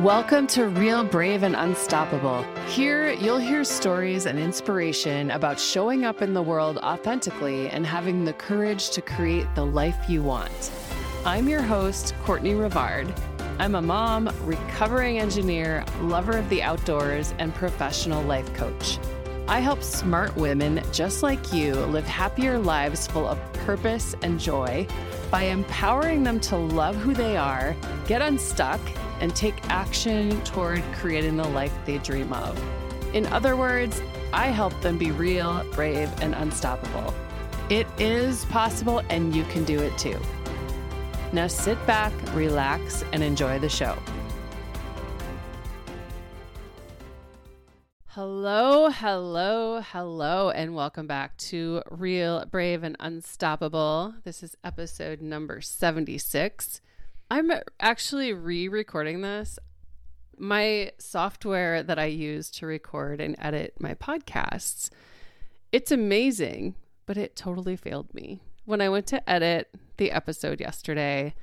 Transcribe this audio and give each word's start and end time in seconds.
Welcome 0.00 0.46
to 0.46 0.64
Real 0.64 1.04
Brave 1.04 1.42
and 1.42 1.54
Unstoppable. 1.54 2.42
Here, 2.68 3.10
you'll 3.10 3.36
hear 3.38 3.64
stories 3.64 4.24
and 4.24 4.38
inspiration 4.38 5.30
about 5.30 5.60
showing 5.60 6.06
up 6.06 6.22
in 6.22 6.32
the 6.32 6.40
world 6.40 6.78
authentically 6.78 7.68
and 7.68 7.84
having 7.84 8.24
the 8.24 8.32
courage 8.32 8.88
to 8.92 9.02
create 9.02 9.46
the 9.54 9.66
life 9.66 10.08
you 10.08 10.22
want. 10.22 10.72
I'm 11.26 11.50
your 11.50 11.60
host, 11.60 12.14
Courtney 12.24 12.54
Rivard. 12.54 13.14
I'm 13.58 13.74
a 13.74 13.82
mom, 13.82 14.34
recovering 14.44 15.18
engineer, 15.18 15.84
lover 16.00 16.38
of 16.38 16.48
the 16.48 16.62
outdoors, 16.62 17.34
and 17.38 17.54
professional 17.54 18.22
life 18.22 18.50
coach. 18.54 18.98
I 19.48 19.60
help 19.60 19.82
smart 19.82 20.34
women 20.34 20.82
just 20.92 21.22
like 21.22 21.52
you 21.52 21.74
live 21.74 22.06
happier 22.06 22.58
lives 22.58 23.06
full 23.06 23.28
of 23.28 23.38
purpose 23.52 24.14
and 24.22 24.40
joy 24.40 24.86
by 25.30 25.42
empowering 25.42 26.22
them 26.22 26.40
to 26.40 26.56
love 26.56 26.96
who 26.96 27.12
they 27.12 27.36
are, 27.36 27.76
get 28.06 28.22
unstuck, 28.22 28.80
and 29.20 29.34
take 29.36 29.54
action 29.68 30.42
toward 30.42 30.82
creating 30.94 31.36
the 31.36 31.48
life 31.48 31.72
they 31.84 31.98
dream 31.98 32.32
of. 32.32 32.60
In 33.14 33.26
other 33.26 33.56
words, 33.56 34.02
I 34.32 34.46
help 34.46 34.78
them 34.80 34.98
be 34.98 35.10
real, 35.10 35.64
brave, 35.72 36.10
and 36.20 36.34
unstoppable. 36.34 37.14
It 37.68 37.86
is 37.98 38.44
possible, 38.46 39.02
and 39.10 39.34
you 39.34 39.44
can 39.44 39.64
do 39.64 39.78
it 39.78 39.96
too. 39.98 40.18
Now 41.32 41.46
sit 41.46 41.84
back, 41.86 42.12
relax, 42.34 43.04
and 43.12 43.22
enjoy 43.22 43.58
the 43.58 43.68
show. 43.68 43.96
Hello, 48.06 48.90
hello, 48.90 49.80
hello, 49.80 50.50
and 50.50 50.74
welcome 50.74 51.06
back 51.06 51.36
to 51.36 51.80
Real, 51.90 52.44
Brave, 52.44 52.82
and 52.82 52.96
Unstoppable. 52.98 54.14
This 54.24 54.42
is 54.42 54.56
episode 54.64 55.20
number 55.20 55.60
76. 55.60 56.80
I'm 57.30 57.52
actually 57.78 58.32
re 58.32 58.66
recording 58.66 59.20
this. 59.20 59.58
My 60.36 60.90
software 60.98 61.82
that 61.82 61.98
I 61.98 62.06
use 62.06 62.50
to 62.52 62.66
record 62.66 63.20
and 63.20 63.36
edit 63.38 63.74
my 63.78 63.94
podcasts, 63.94 64.90
it's 65.70 65.92
amazing, 65.92 66.74
but 67.06 67.16
it 67.16 67.36
totally 67.36 67.76
failed 67.76 68.12
me. 68.14 68.40
When 68.64 68.80
I 68.80 68.88
went 68.88 69.06
to 69.08 69.30
edit 69.30 69.68
the 69.96 70.10
episode 70.10 70.60
yesterday, 70.60 71.34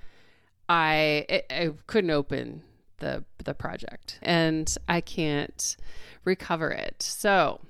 I, 0.68 1.26
it, 1.30 1.46
I 1.50 1.72
couldn't 1.86 2.12
open 2.12 2.64
the 2.98 3.24
the 3.44 3.54
project 3.54 4.20
and 4.22 4.76
I 4.90 5.00
can't 5.00 5.78
recover 6.26 6.70
it. 6.72 7.02
So 7.02 7.62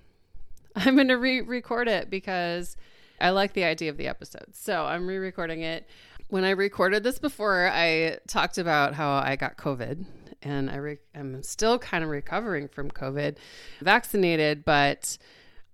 I'm 0.75 0.95
going 0.95 1.09
to 1.09 1.17
re-record 1.17 1.87
it 1.87 2.09
because 2.09 2.77
I 3.21 3.29
like 3.29 3.53
the 3.53 3.63
idea 3.63 3.91
of 3.91 3.97
the 3.97 4.07
episode. 4.07 4.53
So 4.53 4.85
I'm 4.85 5.05
re-recording 5.05 5.61
it 5.61 5.87
when 6.29 6.43
I 6.43 6.51
recorded 6.51 7.03
this 7.03 7.19
before, 7.19 7.69
I 7.71 8.17
talked 8.27 8.57
about 8.57 8.93
how 8.93 9.11
I 9.11 9.35
got 9.35 9.57
COVID 9.57 10.05
and 10.41 10.69
I 10.69 10.77
re- 10.77 10.97
I'm 11.15 11.41
still 11.43 11.79
kind 11.79 12.03
of 12.03 12.09
recovering 12.09 12.67
from 12.67 12.91
COVID, 12.91 13.37
vaccinated, 13.81 14.65
but 14.65 15.17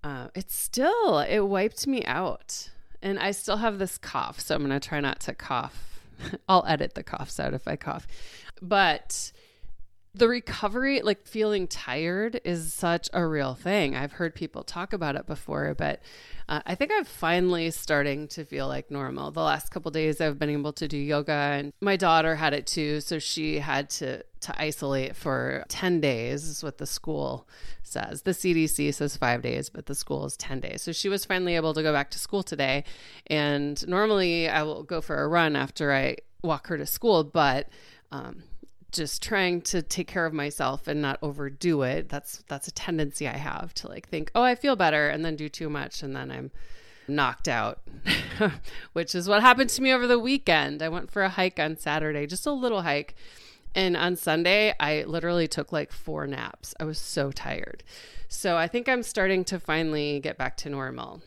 uh, 0.04 0.28
it's 0.36 0.56
still, 0.56 1.20
it 1.20 1.40
wiped 1.40 1.88
me 1.88 2.04
out. 2.06 2.70
And 3.02 3.20
I 3.20 3.32
still 3.32 3.58
have 3.58 3.80
this 3.80 3.98
cough. 3.98 4.40
So 4.40 4.56
I'm 4.56 4.66
going 4.66 4.80
to 4.80 4.88
try 4.88 5.02
not 5.02 5.20
to 5.22 5.34
cough. 5.34 6.02
I'll 6.50 6.64
edit 6.68 6.96
the 6.96 7.04
coughs 7.04 7.40
out 7.40 7.54
if 7.54 7.68
I 7.68 7.76
cough. 7.76 8.08
But 8.62 9.32
the 10.16 10.28
recovery, 10.28 11.02
like 11.02 11.26
feeling 11.26 11.68
tired, 11.68 12.40
is 12.44 12.72
such 12.72 13.10
a 13.14 13.26
real 13.26 13.56
thing. 13.56 13.96
I've 13.96 14.14
heard 14.14 14.36
people 14.36 14.64
talk 14.64 14.94
about 14.94 15.16
it 15.16 15.26
before, 15.26 15.74
but 15.76 16.02
uh, 16.48 16.62
I 16.68 16.76
think 16.76 16.92
I'm 16.94 17.04
finally 17.04 17.72
starting 17.72 18.28
to 18.30 18.46
feel 18.46 18.68
like 18.68 18.92
normal. 18.92 19.32
The 19.32 19.42
last 19.42 19.72
couple 19.72 19.90
days, 19.90 20.22
I've 20.22 20.38
been 20.38 20.52
able 20.52 20.74
to 20.74 20.88
do 20.88 20.98
yoga, 20.98 21.32
and 21.32 21.74
my 21.82 21.96
daughter 21.96 22.36
had 22.36 22.54
it 22.54 22.68
too, 22.68 23.02
so 23.02 23.18
she 23.18 23.60
had 23.60 23.90
to 23.92 24.24
to 24.42 24.62
isolate 24.62 25.16
for 25.16 25.64
10 25.70 26.02
days 26.02 26.44
is 26.44 26.62
what 26.62 26.78
the 26.78 26.86
school 26.86 27.48
says. 27.82 28.24
The 28.24 28.32
CDC 28.32 28.94
says 28.94 29.16
5 29.16 29.42
days, 29.42 29.70
but 29.70 29.86
the 29.86 29.96
school 29.96 30.26
is 30.26 30.36
10 30.36 30.60
days. 30.60 30.82
So 30.82 30.92
she 30.92 31.08
was 31.08 31.24
finally 31.24 31.56
able 31.56 31.74
to 31.74 31.82
go 31.82 31.94
back 31.94 32.12
to 32.12 32.20
school 32.20 32.44
today, 32.44 32.84
and 33.28 33.88
normally 33.88 34.50
I 34.50 34.64
will 34.64 34.84
go 34.84 35.00
for 35.00 35.24
a 35.24 35.28
run 35.30 35.56
after 35.56 35.94
I 35.94 36.18
walk 36.44 36.68
her 36.68 36.78
to 36.78 36.86
school, 36.86 37.24
but 37.24 37.70
um, 38.12 38.44
just 38.94 39.22
trying 39.22 39.62
to 39.62 39.82
take 39.82 40.08
care 40.08 40.26
of 40.26 40.34
myself 40.34 40.88
and 40.88 41.02
not 41.02 41.20
overdo 41.22 41.82
it. 41.82 42.08
That's 42.10 42.44
that's 42.48 42.68
a 42.68 42.72
tendency 42.72 43.28
I 43.28 43.38
have 43.38 43.74
to 43.76 43.88
like 43.90 44.08
think, 44.08 44.32
"Oh, 44.34 44.44
I 44.44 44.56
feel 44.56 44.76
better," 44.76 45.10
and 45.10 45.26
then 45.26 45.36
do 45.36 45.50
too 45.50 45.70
much 45.70 46.02
and 46.02 46.16
then 46.16 46.32
I'm 46.32 46.52
knocked 47.08 47.48
out. 47.48 47.82
Which 48.94 49.16
is 49.16 49.28
what 49.28 49.42
happened 49.42 49.70
to 49.72 49.82
me 49.82 49.92
over 49.92 50.08
the 50.08 50.20
weekend. 50.20 50.82
I 50.82 50.90
went 50.90 51.12
for 51.12 51.24
a 51.24 51.30
hike 51.30 51.60
on 51.60 51.78
Saturday, 51.78 52.28
just 52.28 52.46
a 52.46 52.52
little 52.52 52.84
hike. 52.84 53.16
And 53.76 53.98
on 53.98 54.16
Sunday, 54.16 54.76
I 54.80 55.04
literally 55.04 55.48
took 55.48 55.72
like 55.72 55.92
four 55.92 56.28
naps. 56.28 56.76
I 56.80 56.84
was 56.84 57.00
so 57.00 57.32
tired. 57.32 57.84
So 58.28 58.56
I 58.56 58.68
think 58.68 58.88
I'm 58.88 59.02
starting 59.04 59.44
to 59.46 59.60
finally 59.60 60.20
get 60.20 60.38
back 60.38 60.58
to 60.58 60.70
normal. 60.70 61.22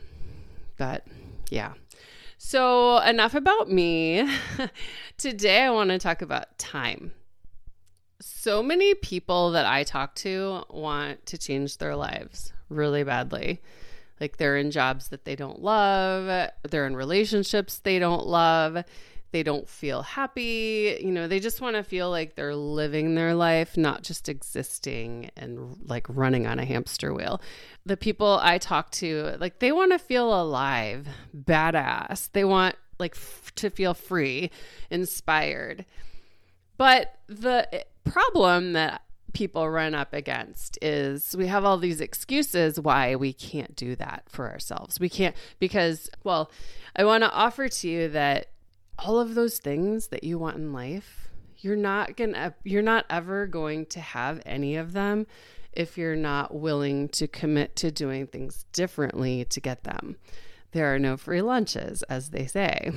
But 0.76 1.06
yeah. 1.50 1.72
So, 2.38 2.99
enough 2.99 3.34
about 3.34 3.71
me. 3.71 4.28
Today, 5.19 5.62
I 5.62 5.71
want 5.71 5.91
to 5.91 5.99
talk 5.99 6.21
about 6.21 6.59
time 6.59 7.12
so 8.46 8.62
many 8.62 8.94
people 8.94 9.50
that 9.50 9.66
I 9.66 9.82
talk 9.82 10.14
to 10.16 10.62
want 10.70 11.26
to 11.26 11.36
change 11.36 11.78
their 11.78 11.96
lives 11.96 12.52
really 12.68 13.02
badly. 13.02 13.60
Like 14.20 14.36
they're 14.36 14.56
in 14.56 14.70
jobs 14.70 15.08
that 15.08 15.24
they 15.24 15.34
don't 15.34 15.62
love, 15.62 16.50
they're 16.62 16.86
in 16.86 16.94
relationships 16.94 17.80
they 17.80 17.98
don't 17.98 18.24
love, 18.24 18.84
they 19.32 19.42
don't 19.42 19.68
feel 19.68 20.02
happy. 20.02 20.96
You 21.00 21.10
know, 21.10 21.26
they 21.26 21.40
just 21.40 21.60
want 21.60 21.74
to 21.74 21.82
feel 21.82 22.08
like 22.08 22.36
they're 22.36 22.54
living 22.54 23.16
their 23.16 23.34
life, 23.34 23.76
not 23.76 24.04
just 24.04 24.28
existing 24.28 25.32
and 25.36 25.80
like 25.84 26.06
running 26.08 26.46
on 26.46 26.60
a 26.60 26.64
hamster 26.64 27.12
wheel. 27.12 27.40
The 27.84 27.96
people 27.96 28.38
I 28.40 28.58
talk 28.58 28.92
to, 28.92 29.34
like 29.40 29.58
they 29.58 29.72
want 29.72 29.90
to 29.90 29.98
feel 29.98 30.40
alive, 30.40 31.08
badass. 31.36 32.30
They 32.30 32.44
want 32.44 32.76
like 33.00 33.16
f- 33.16 33.50
to 33.56 33.70
feel 33.70 33.92
free, 33.92 34.52
inspired. 34.88 35.84
But 36.76 37.19
the 37.26 37.84
problem 38.04 38.72
that 38.75 39.03
people 39.32 39.69
run 39.69 39.94
up 39.94 40.14
against 40.14 40.78
is 40.81 41.37
we 41.37 41.47
have 41.47 41.62
all 41.64 41.76
these 41.76 42.00
excuses 42.00 42.81
why 42.81 43.14
we 43.16 43.34
can't 43.34 43.76
do 43.76 43.94
that 43.97 44.22
for 44.28 44.50
ourselves. 44.50 44.98
We 44.98 45.10
can't 45.10 45.37
because 45.59 46.09
well, 46.25 46.50
I 46.97 47.04
want 47.04 47.22
to 47.22 47.31
offer 47.31 47.69
to 47.69 47.88
you 47.88 48.09
that 48.09 48.47
all 48.98 49.20
of 49.20 49.34
those 49.34 49.59
things 49.59 50.09
that 50.09 50.25
you 50.25 50.38
want 50.38 50.56
in 50.56 50.72
life, 50.72 51.28
you're 51.59 51.76
not 51.76 52.16
going 52.16 52.32
to 52.32 52.54
you're 52.64 52.81
not 52.81 53.04
ever 53.10 53.47
going 53.47 53.84
to 53.87 54.00
have 54.00 54.41
any 54.47 54.76
of 54.76 54.94
them 54.94 55.26
if 55.72 55.98
you're 55.98 56.16
not 56.16 56.54
willing 56.54 57.08
to 57.10 57.28
commit 57.28 57.76
to 57.76 57.91
doing 57.91 58.26
things 58.26 58.64
differently 58.72 59.44
to 59.44 59.60
get 59.60 59.84
them. 59.84 60.16
There 60.72 60.94
are 60.94 60.98
no 60.98 61.19
free 61.19 61.43
lunches 61.43 62.03
as 62.04 62.31
they 62.31 62.47
say. 62.47 62.91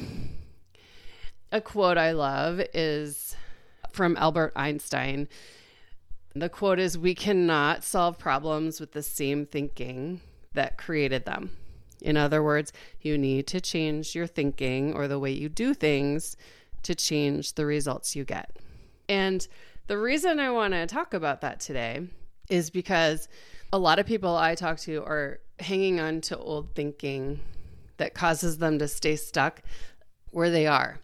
A 1.51 1.59
quote 1.59 1.97
I 1.97 2.11
love 2.11 2.61
is 2.73 3.35
from 3.91 4.17
Albert 4.17 4.53
Einstein. 4.55 5.27
The 6.35 6.50
quote 6.50 6.79
is 6.79 6.97
We 6.97 7.16
cannot 7.16 7.83
solve 7.83 8.17
problems 8.17 8.79
with 8.79 8.91
the 8.91 9.03
same 9.03 9.45
thinking 9.45 10.22
that 10.53 10.77
created 10.77 11.25
them. 11.25 11.51
In 12.01 12.16
other 12.16 12.41
words, 12.41 12.72
you 13.01 13.17
need 13.17 13.47
to 13.47 13.59
change 13.59 14.16
your 14.16 14.28
thinking 14.28 14.94
or 14.94 15.07
the 15.07 15.19
way 15.19 15.31
you 15.31 15.49
do 15.49 15.73
things 15.73 16.38
to 16.83 16.95
change 16.95 17.53
the 17.53 17.66
results 17.66 18.16
you 18.16 18.23
get. 18.23 18.57
And 19.09 19.45
the 19.88 19.97
reason 19.97 20.39
I 20.39 20.51
want 20.51 20.73
to 20.73 20.85
talk 20.85 21.13
about 21.13 21.41
that 21.41 21.59
today 21.59 22.07
is 22.49 22.69
because 22.69 23.28
a 23.73 23.78
lot 23.78 23.99
of 23.99 24.05
people 24.05 24.35
I 24.35 24.55
talk 24.55 24.78
to 24.79 25.03
are 25.03 25.39
hanging 25.59 25.99
on 25.99 26.22
to 26.22 26.38
old 26.38 26.73
thinking 26.73 27.39
that 27.97 28.13
causes 28.13 28.57
them 28.57 28.79
to 28.79 28.88
stay 28.88 29.16
stuck 29.16 29.61
where 30.31 30.49
they 30.49 30.67
are. 30.67 30.99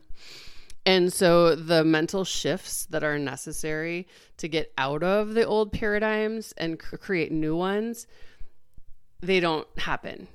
And 0.86 1.12
so 1.12 1.56
the 1.56 1.84
mental 1.84 2.24
shifts 2.24 2.86
that 2.88 3.04
are 3.04 3.18
necessary 3.18 4.08
to 4.38 4.48
get 4.48 4.72
out 4.78 5.02
of 5.02 5.34
the 5.34 5.44
old 5.44 5.72
paradigms 5.72 6.54
and 6.58 6.80
c- 6.80 6.98
create 6.98 7.32
new 7.32 7.56
ones, 7.56 8.06
they 9.20 9.40
don't 9.40 9.68
happen. 9.80 10.28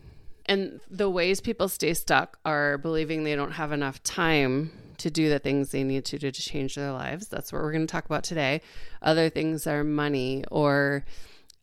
And 0.47 0.81
the 0.91 1.09
ways 1.09 1.41
people 1.41 1.69
stay 1.69 1.95
stuck 1.95 2.39
are 2.45 2.79
believing 2.79 3.23
they 3.23 3.37
don't 3.37 3.53
have 3.53 3.71
enough 3.71 4.03
time 4.03 4.73
to 4.99 5.11
do 5.11 5.29
the 5.29 5.39
things 5.39 5.71
they 5.71 5.85
need 5.85 6.05
to 6.07 6.19
do 6.19 6.33
to 6.33 6.43
change 6.43 6.75
their 6.75 6.93
lives. 6.93 7.29
That's 7.29 7.53
what 7.53 7.63
we're 7.63 7.73
going 7.73 7.87
to 7.87 7.93
talk 7.93 8.05
about 8.05 8.25
today. 8.25 8.61
Other 9.01 9.31
things 9.31 9.69
are 9.69 9.85
money 9.85 10.45
or 10.51 11.05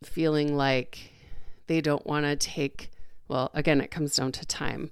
feeling 0.02 0.56
like 0.56 1.12
they 1.66 1.82
don't 1.82 2.06
want 2.06 2.24
to 2.24 2.36
take, 2.36 2.90
well, 3.28 3.50
again, 3.52 3.82
it 3.82 3.90
comes 3.90 4.16
down 4.16 4.32
to 4.32 4.46
time 4.46 4.90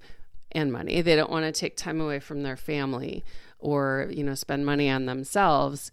and 0.52 0.70
money. 0.70 1.00
They 1.00 1.16
don't 1.16 1.30
want 1.30 1.46
to 1.46 1.52
take 1.58 1.76
time 1.76 2.00
away 2.00 2.20
from 2.20 2.42
their 2.42 2.56
family 2.56 3.24
or, 3.66 4.08
you 4.10 4.22
know, 4.22 4.36
spend 4.36 4.64
money 4.64 4.88
on 4.88 5.06
themselves. 5.06 5.90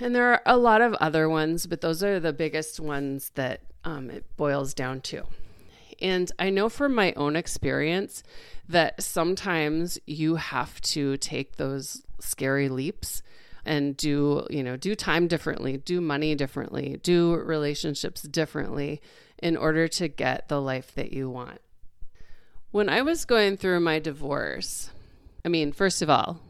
And 0.00 0.14
there 0.14 0.32
are 0.32 0.40
a 0.46 0.56
lot 0.56 0.80
of 0.80 0.94
other 0.94 1.28
ones, 1.28 1.66
but 1.66 1.82
those 1.82 2.02
are 2.02 2.18
the 2.18 2.32
biggest 2.32 2.80
ones 2.80 3.30
that 3.34 3.60
um, 3.84 4.08
it 4.08 4.24
boils 4.38 4.72
down 4.72 5.02
to. 5.02 5.24
And 6.00 6.32
I 6.38 6.48
know 6.48 6.70
from 6.70 6.94
my 6.94 7.12
own 7.14 7.36
experience 7.36 8.22
that 8.66 9.02
sometimes 9.02 9.98
you 10.06 10.36
have 10.36 10.80
to 10.80 11.18
take 11.18 11.56
those 11.56 12.02
scary 12.18 12.70
leaps 12.70 13.22
and 13.66 13.94
do, 13.94 14.46
you 14.48 14.62
know, 14.62 14.78
do 14.78 14.94
time 14.94 15.28
differently, 15.28 15.76
do 15.76 16.00
money 16.00 16.34
differently, 16.34 16.98
do 17.02 17.34
relationships 17.34 18.22
differently 18.22 19.02
in 19.38 19.54
order 19.54 19.86
to 19.88 20.08
get 20.08 20.48
the 20.48 20.62
life 20.62 20.94
that 20.94 21.12
you 21.12 21.28
want. 21.28 21.60
When 22.70 22.88
I 22.88 23.02
was 23.02 23.26
going 23.26 23.58
through 23.58 23.80
my 23.80 23.98
divorce, 23.98 24.90
I 25.44 25.48
mean, 25.48 25.72
first 25.72 26.02
of 26.02 26.10
all, 26.10 26.40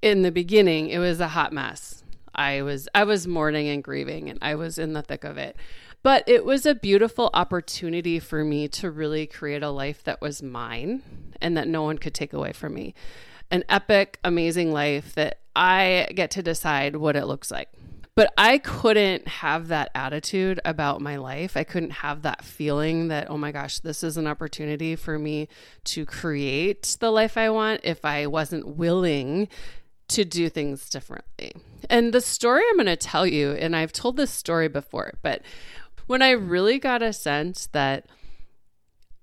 in 0.00 0.22
the 0.22 0.32
beginning, 0.32 0.88
it 0.88 0.98
was 0.98 1.20
a 1.20 1.28
hot 1.28 1.52
mess. 1.52 2.02
I 2.34 2.62
was 2.62 2.88
I 2.94 3.04
was 3.04 3.26
mourning 3.26 3.68
and 3.68 3.84
grieving 3.84 4.30
and 4.30 4.38
I 4.42 4.54
was 4.54 4.78
in 4.78 4.94
the 4.94 5.02
thick 5.02 5.24
of 5.24 5.36
it. 5.36 5.56
But 6.02 6.24
it 6.26 6.44
was 6.44 6.66
a 6.66 6.74
beautiful 6.74 7.30
opportunity 7.32 8.18
for 8.18 8.44
me 8.44 8.66
to 8.68 8.90
really 8.90 9.26
create 9.26 9.62
a 9.62 9.70
life 9.70 10.02
that 10.04 10.20
was 10.20 10.42
mine 10.42 11.02
and 11.40 11.56
that 11.56 11.68
no 11.68 11.82
one 11.82 11.98
could 11.98 12.14
take 12.14 12.32
away 12.32 12.52
from 12.52 12.74
me. 12.74 12.94
An 13.52 13.62
epic, 13.68 14.18
amazing 14.24 14.72
life 14.72 15.14
that 15.14 15.38
I 15.54 16.08
get 16.14 16.30
to 16.32 16.42
decide 16.42 16.96
what 16.96 17.14
it 17.14 17.26
looks 17.26 17.50
like. 17.52 17.68
But 18.14 18.32
I 18.36 18.58
couldn't 18.58 19.26
have 19.26 19.68
that 19.68 19.90
attitude 19.94 20.60
about 20.66 21.00
my 21.00 21.16
life. 21.16 21.56
I 21.56 21.64
couldn't 21.64 21.92
have 21.92 22.22
that 22.22 22.44
feeling 22.44 23.08
that, 23.08 23.30
oh 23.30 23.38
my 23.38 23.52
gosh, 23.52 23.78
this 23.78 24.04
is 24.04 24.18
an 24.18 24.26
opportunity 24.26 24.96
for 24.96 25.18
me 25.18 25.48
to 25.84 26.04
create 26.04 26.96
the 27.00 27.10
life 27.10 27.38
I 27.38 27.48
want 27.48 27.80
if 27.84 28.04
I 28.04 28.26
wasn't 28.26 28.76
willing 28.76 29.48
to 30.08 30.26
do 30.26 30.50
things 30.50 30.90
differently. 30.90 31.54
And 31.88 32.12
the 32.12 32.20
story 32.20 32.62
I'm 32.68 32.76
going 32.76 32.86
to 32.86 32.96
tell 32.96 33.26
you, 33.26 33.52
and 33.52 33.74
I've 33.74 33.92
told 33.92 34.18
this 34.18 34.30
story 34.30 34.68
before, 34.68 35.14
but 35.22 35.40
when 36.06 36.20
I 36.20 36.32
really 36.32 36.78
got 36.78 37.02
a 37.02 37.14
sense 37.14 37.68
that 37.72 38.04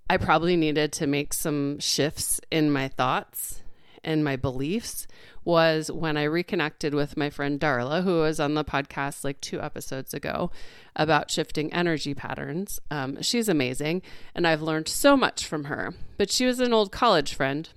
I 0.10 0.18
probably 0.18 0.56
needed 0.56 0.92
to 0.94 1.06
make 1.06 1.34
some 1.34 1.80
shifts 1.80 2.42
in 2.50 2.72
my 2.72 2.88
thoughts 2.88 3.62
and 4.04 4.24
my 4.24 4.36
beliefs 4.36 5.06
was 5.50 5.92
when 5.92 6.16
I 6.16 6.24
reconnected 6.24 6.94
with 6.94 7.18
my 7.18 7.32
friend 7.32 7.60
Darla, 7.60 8.04
who 8.04 8.20
was 8.20 8.40
on 8.40 8.54
the 8.54 8.64
podcast 8.64 9.24
like 9.24 9.42
two 9.42 9.60
episodes 9.60 10.14
ago 10.14 10.52
about 10.96 11.32
shifting 11.32 11.74
energy 11.74 12.14
patterns. 12.14 12.80
Um, 12.92 13.22
she's 13.24 13.50
amazing, 13.50 14.04
and 14.36 14.46
I've 14.46 14.62
learned 14.62 14.88
so 14.88 15.18
much 15.18 15.46
from 15.46 15.64
her. 15.66 15.96
But 16.18 16.32
she 16.32 16.46
was 16.46 16.60
an 16.60 16.72
old 16.72 16.92
college 16.92 17.34
friend 17.34 17.68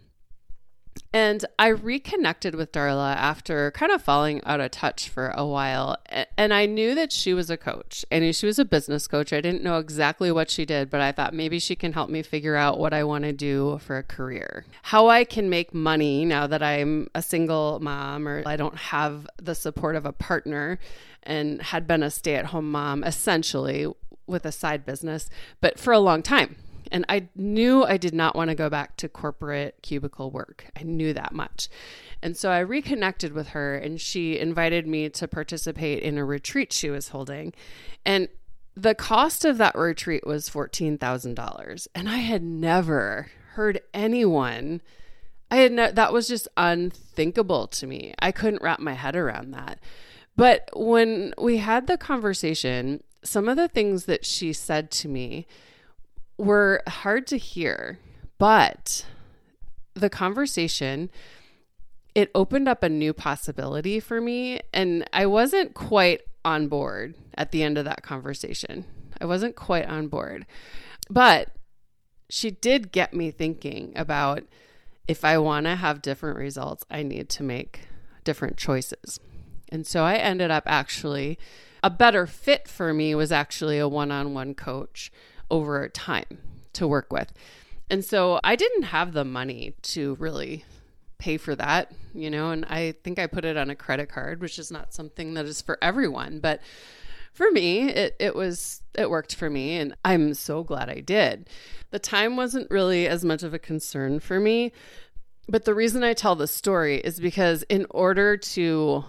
and 1.14 1.44
I 1.58 1.68
reconnected 1.68 2.54
with 2.54 2.72
Darla 2.72 3.14
after 3.14 3.70
kind 3.72 3.92
of 3.92 4.00
falling 4.00 4.42
out 4.44 4.60
of 4.60 4.70
touch 4.70 5.10
for 5.10 5.28
a 5.28 5.46
while. 5.46 5.96
And 6.38 6.54
I 6.54 6.64
knew 6.64 6.94
that 6.94 7.12
she 7.12 7.34
was 7.34 7.50
a 7.50 7.58
coach. 7.58 8.04
I 8.10 8.18
knew 8.18 8.32
she 8.32 8.46
was 8.46 8.58
a 8.58 8.64
business 8.64 9.06
coach. 9.06 9.32
I 9.32 9.42
didn't 9.42 9.62
know 9.62 9.76
exactly 9.76 10.32
what 10.32 10.50
she 10.50 10.64
did, 10.64 10.88
but 10.88 11.02
I 11.02 11.12
thought 11.12 11.34
maybe 11.34 11.58
she 11.58 11.76
can 11.76 11.92
help 11.92 12.08
me 12.08 12.22
figure 12.22 12.56
out 12.56 12.78
what 12.78 12.94
I 12.94 13.04
want 13.04 13.24
to 13.24 13.32
do 13.32 13.78
for 13.84 13.98
a 13.98 14.02
career. 14.02 14.64
How 14.82 15.08
I 15.08 15.24
can 15.24 15.50
make 15.50 15.74
money 15.74 16.24
now 16.24 16.46
that 16.46 16.62
I'm 16.62 17.08
a 17.14 17.20
single 17.20 17.78
mom 17.80 18.26
or 18.26 18.42
I 18.46 18.56
don't 18.56 18.76
have 18.76 19.26
the 19.36 19.54
support 19.54 19.96
of 19.96 20.06
a 20.06 20.12
partner 20.12 20.78
and 21.22 21.60
had 21.60 21.86
been 21.86 22.02
a 22.02 22.10
stay 22.10 22.36
at 22.36 22.46
home 22.46 22.70
mom 22.70 23.04
essentially 23.04 23.86
with 24.26 24.46
a 24.46 24.52
side 24.52 24.86
business, 24.86 25.28
but 25.60 25.78
for 25.78 25.92
a 25.92 25.98
long 25.98 26.22
time. 26.22 26.56
And 26.92 27.04
I 27.08 27.28
knew 27.34 27.84
I 27.84 27.96
did 27.96 28.14
not 28.14 28.36
want 28.36 28.50
to 28.50 28.54
go 28.54 28.68
back 28.68 28.96
to 28.98 29.08
corporate 29.08 29.76
cubicle 29.82 30.30
work. 30.30 30.66
I 30.78 30.84
knew 30.84 31.12
that 31.14 31.32
much. 31.32 31.68
And 32.22 32.36
so 32.36 32.50
I 32.50 32.60
reconnected 32.60 33.32
with 33.32 33.48
her 33.48 33.74
and 33.74 34.00
she 34.00 34.38
invited 34.38 34.86
me 34.86 35.08
to 35.08 35.26
participate 35.26 36.02
in 36.02 36.18
a 36.18 36.24
retreat 36.24 36.72
she 36.72 36.90
was 36.90 37.08
holding. 37.08 37.54
And 38.06 38.28
the 38.76 38.94
cost 38.94 39.44
of 39.44 39.58
that 39.58 39.74
retreat 39.74 40.26
was 40.26 40.48
$14,000. 40.48 41.88
And 41.94 42.08
I 42.08 42.18
had 42.18 42.42
never 42.42 43.30
heard 43.54 43.80
anyone 43.92 44.80
I 45.52 45.56
had 45.56 45.72
no, 45.72 45.92
that 45.92 46.14
was 46.14 46.28
just 46.28 46.48
unthinkable 46.56 47.66
to 47.66 47.86
me. 47.86 48.14
I 48.20 48.32
couldn't 48.32 48.62
wrap 48.62 48.80
my 48.80 48.94
head 48.94 49.14
around 49.14 49.50
that. 49.50 49.80
But 50.34 50.70
when 50.74 51.34
we 51.36 51.58
had 51.58 51.86
the 51.86 51.98
conversation, 51.98 53.02
some 53.22 53.50
of 53.50 53.58
the 53.58 53.68
things 53.68 54.06
that 54.06 54.24
she 54.24 54.54
said 54.54 54.90
to 54.92 55.08
me 55.08 55.46
were 56.42 56.82
hard 56.88 57.26
to 57.28 57.38
hear, 57.38 58.00
but 58.38 59.06
the 59.94 60.10
conversation 60.10 61.08
it 62.14 62.30
opened 62.34 62.68
up 62.68 62.82
a 62.82 62.88
new 62.88 63.12
possibility 63.12 63.98
for 64.00 64.20
me 64.20 64.60
and 64.74 65.08
I 65.12 65.24
wasn't 65.24 65.72
quite 65.72 66.20
on 66.44 66.68
board 66.68 67.14
at 67.36 67.52
the 67.52 67.62
end 67.62 67.78
of 67.78 67.84
that 67.84 68.02
conversation. 68.02 68.84
I 69.20 69.24
wasn't 69.24 69.56
quite 69.56 69.86
on 69.86 70.08
board. 70.08 70.44
But 71.08 71.54
she 72.28 72.50
did 72.50 72.92
get 72.92 73.14
me 73.14 73.30
thinking 73.30 73.92
about 73.94 74.42
if 75.08 75.24
I 75.24 75.38
want 75.38 75.66
to 75.66 75.76
have 75.76 76.02
different 76.02 76.38
results, 76.38 76.84
I 76.90 77.02
need 77.02 77.28
to 77.30 77.42
make 77.42 77.88
different 78.24 78.56
choices. 78.56 79.18
And 79.70 79.86
so 79.86 80.02
I 80.02 80.16
ended 80.16 80.50
up 80.50 80.64
actually 80.66 81.38
a 81.82 81.90
better 81.90 82.26
fit 82.26 82.68
for 82.68 82.92
me 82.92 83.14
was 83.14 83.32
actually 83.32 83.78
a 83.78 83.88
one-on-one 83.88 84.54
coach 84.54 85.10
over 85.50 85.88
time 85.88 86.38
to 86.74 86.86
work 86.86 87.12
with. 87.12 87.32
And 87.90 88.04
so 88.04 88.40
I 88.42 88.56
didn't 88.56 88.84
have 88.84 89.12
the 89.12 89.24
money 89.24 89.74
to 89.82 90.16
really 90.18 90.64
pay 91.18 91.36
for 91.36 91.54
that, 91.54 91.92
you 92.14 92.30
know, 92.30 92.50
and 92.50 92.64
I 92.64 92.94
think 93.04 93.18
I 93.18 93.26
put 93.26 93.44
it 93.44 93.56
on 93.56 93.70
a 93.70 93.76
credit 93.76 94.08
card, 94.08 94.40
which 94.40 94.58
is 94.58 94.70
not 94.70 94.92
something 94.94 95.34
that 95.34 95.44
is 95.44 95.62
for 95.62 95.78
everyone, 95.82 96.40
but 96.40 96.60
for 97.32 97.50
me, 97.50 97.88
it 97.90 98.16
it 98.18 98.34
was 98.34 98.82
it 98.94 99.08
worked 99.08 99.34
for 99.34 99.48
me 99.48 99.76
and 99.76 99.94
I'm 100.04 100.34
so 100.34 100.64
glad 100.64 100.90
I 100.90 101.00
did. 101.00 101.48
The 101.90 101.98
time 101.98 102.36
wasn't 102.36 102.70
really 102.70 103.06
as 103.06 103.24
much 103.24 103.42
of 103.42 103.54
a 103.54 103.58
concern 103.58 104.20
for 104.20 104.40
me, 104.40 104.72
but 105.48 105.64
the 105.64 105.74
reason 105.74 106.02
I 106.02 106.12
tell 106.12 106.34
the 106.34 106.46
story 106.46 106.98
is 106.98 107.20
because 107.20 107.62
in 107.64 107.86
order 107.90 108.36
to 108.36 109.04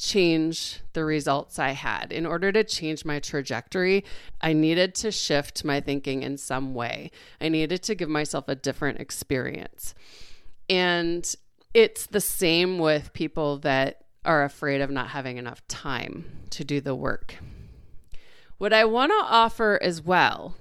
change 0.00 0.80
the 0.94 1.04
results 1.04 1.58
I 1.58 1.72
had. 1.72 2.10
In 2.10 2.24
order 2.24 2.50
to 2.52 2.64
change 2.64 3.04
my 3.04 3.20
trajectory, 3.20 4.04
I 4.40 4.54
needed 4.54 4.94
to 4.96 5.12
shift 5.12 5.62
my 5.62 5.80
thinking 5.80 6.22
in 6.22 6.38
some 6.38 6.74
way. 6.74 7.10
I 7.40 7.50
needed 7.50 7.82
to 7.84 7.94
give 7.94 8.08
myself 8.08 8.48
a 8.48 8.54
different 8.54 8.98
experience. 8.98 9.94
And 10.70 11.32
it's 11.74 12.06
the 12.06 12.20
same 12.20 12.78
with 12.78 13.12
people 13.12 13.58
that 13.58 14.04
are 14.24 14.42
afraid 14.42 14.80
of 14.80 14.90
not 14.90 15.08
having 15.08 15.36
enough 15.36 15.66
time 15.68 16.24
to 16.50 16.64
do 16.64 16.80
the 16.80 16.94
work. 16.94 17.36
What 18.56 18.72
I 18.72 18.86
want 18.86 19.12
to 19.12 19.24
offer 19.26 19.78
as 19.82 20.02
well, 20.02 20.56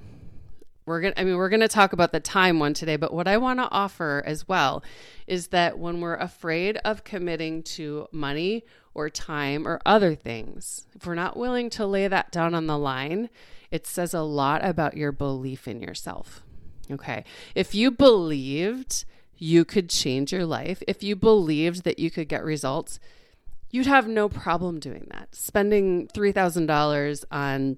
we're 0.85 1.01
going 1.01 1.13
to 1.13 1.21
I 1.21 1.23
mean 1.23 1.37
we're 1.37 1.49
going 1.49 1.59
to 1.61 1.67
talk 1.67 1.93
about 1.93 2.11
the 2.11 2.19
time 2.19 2.59
one 2.59 2.73
today, 2.73 2.95
but 2.97 3.13
what 3.13 3.27
I 3.27 3.37
want 3.37 3.59
to 3.59 3.69
offer 3.69 4.23
as 4.25 4.47
well 4.47 4.83
is 5.27 5.47
that 5.47 5.77
when 5.77 6.01
we're 6.01 6.15
afraid 6.15 6.77
of 6.83 7.03
committing 7.03 7.63
to 7.63 8.07
money 8.11 8.63
or 8.93 9.09
time 9.09 9.67
or 9.67 9.79
other 9.85 10.15
things, 10.15 10.87
if 10.95 11.05
we're 11.05 11.15
not 11.15 11.37
willing 11.37 11.69
to 11.71 11.85
lay 11.85 12.07
that 12.07 12.31
down 12.31 12.53
on 12.53 12.67
the 12.67 12.77
line, 12.77 13.29
it 13.71 13.85
says 13.85 14.13
a 14.13 14.21
lot 14.21 14.63
about 14.65 14.97
your 14.97 15.11
belief 15.11 15.67
in 15.67 15.81
yourself. 15.81 16.43
Okay. 16.91 17.23
If 17.55 17.75
you 17.75 17.91
believed 17.91 19.05
you 19.37 19.63
could 19.63 19.89
change 19.89 20.33
your 20.33 20.45
life, 20.45 20.81
if 20.87 21.03
you 21.03 21.15
believed 21.15 21.83
that 21.83 21.99
you 21.99 22.11
could 22.11 22.27
get 22.27 22.43
results, 22.43 22.99
you'd 23.69 23.85
have 23.85 24.07
no 24.07 24.27
problem 24.27 24.79
doing 24.79 25.07
that. 25.11 25.35
Spending 25.35 26.07
$3,000 26.07 27.25
on, 27.31 27.77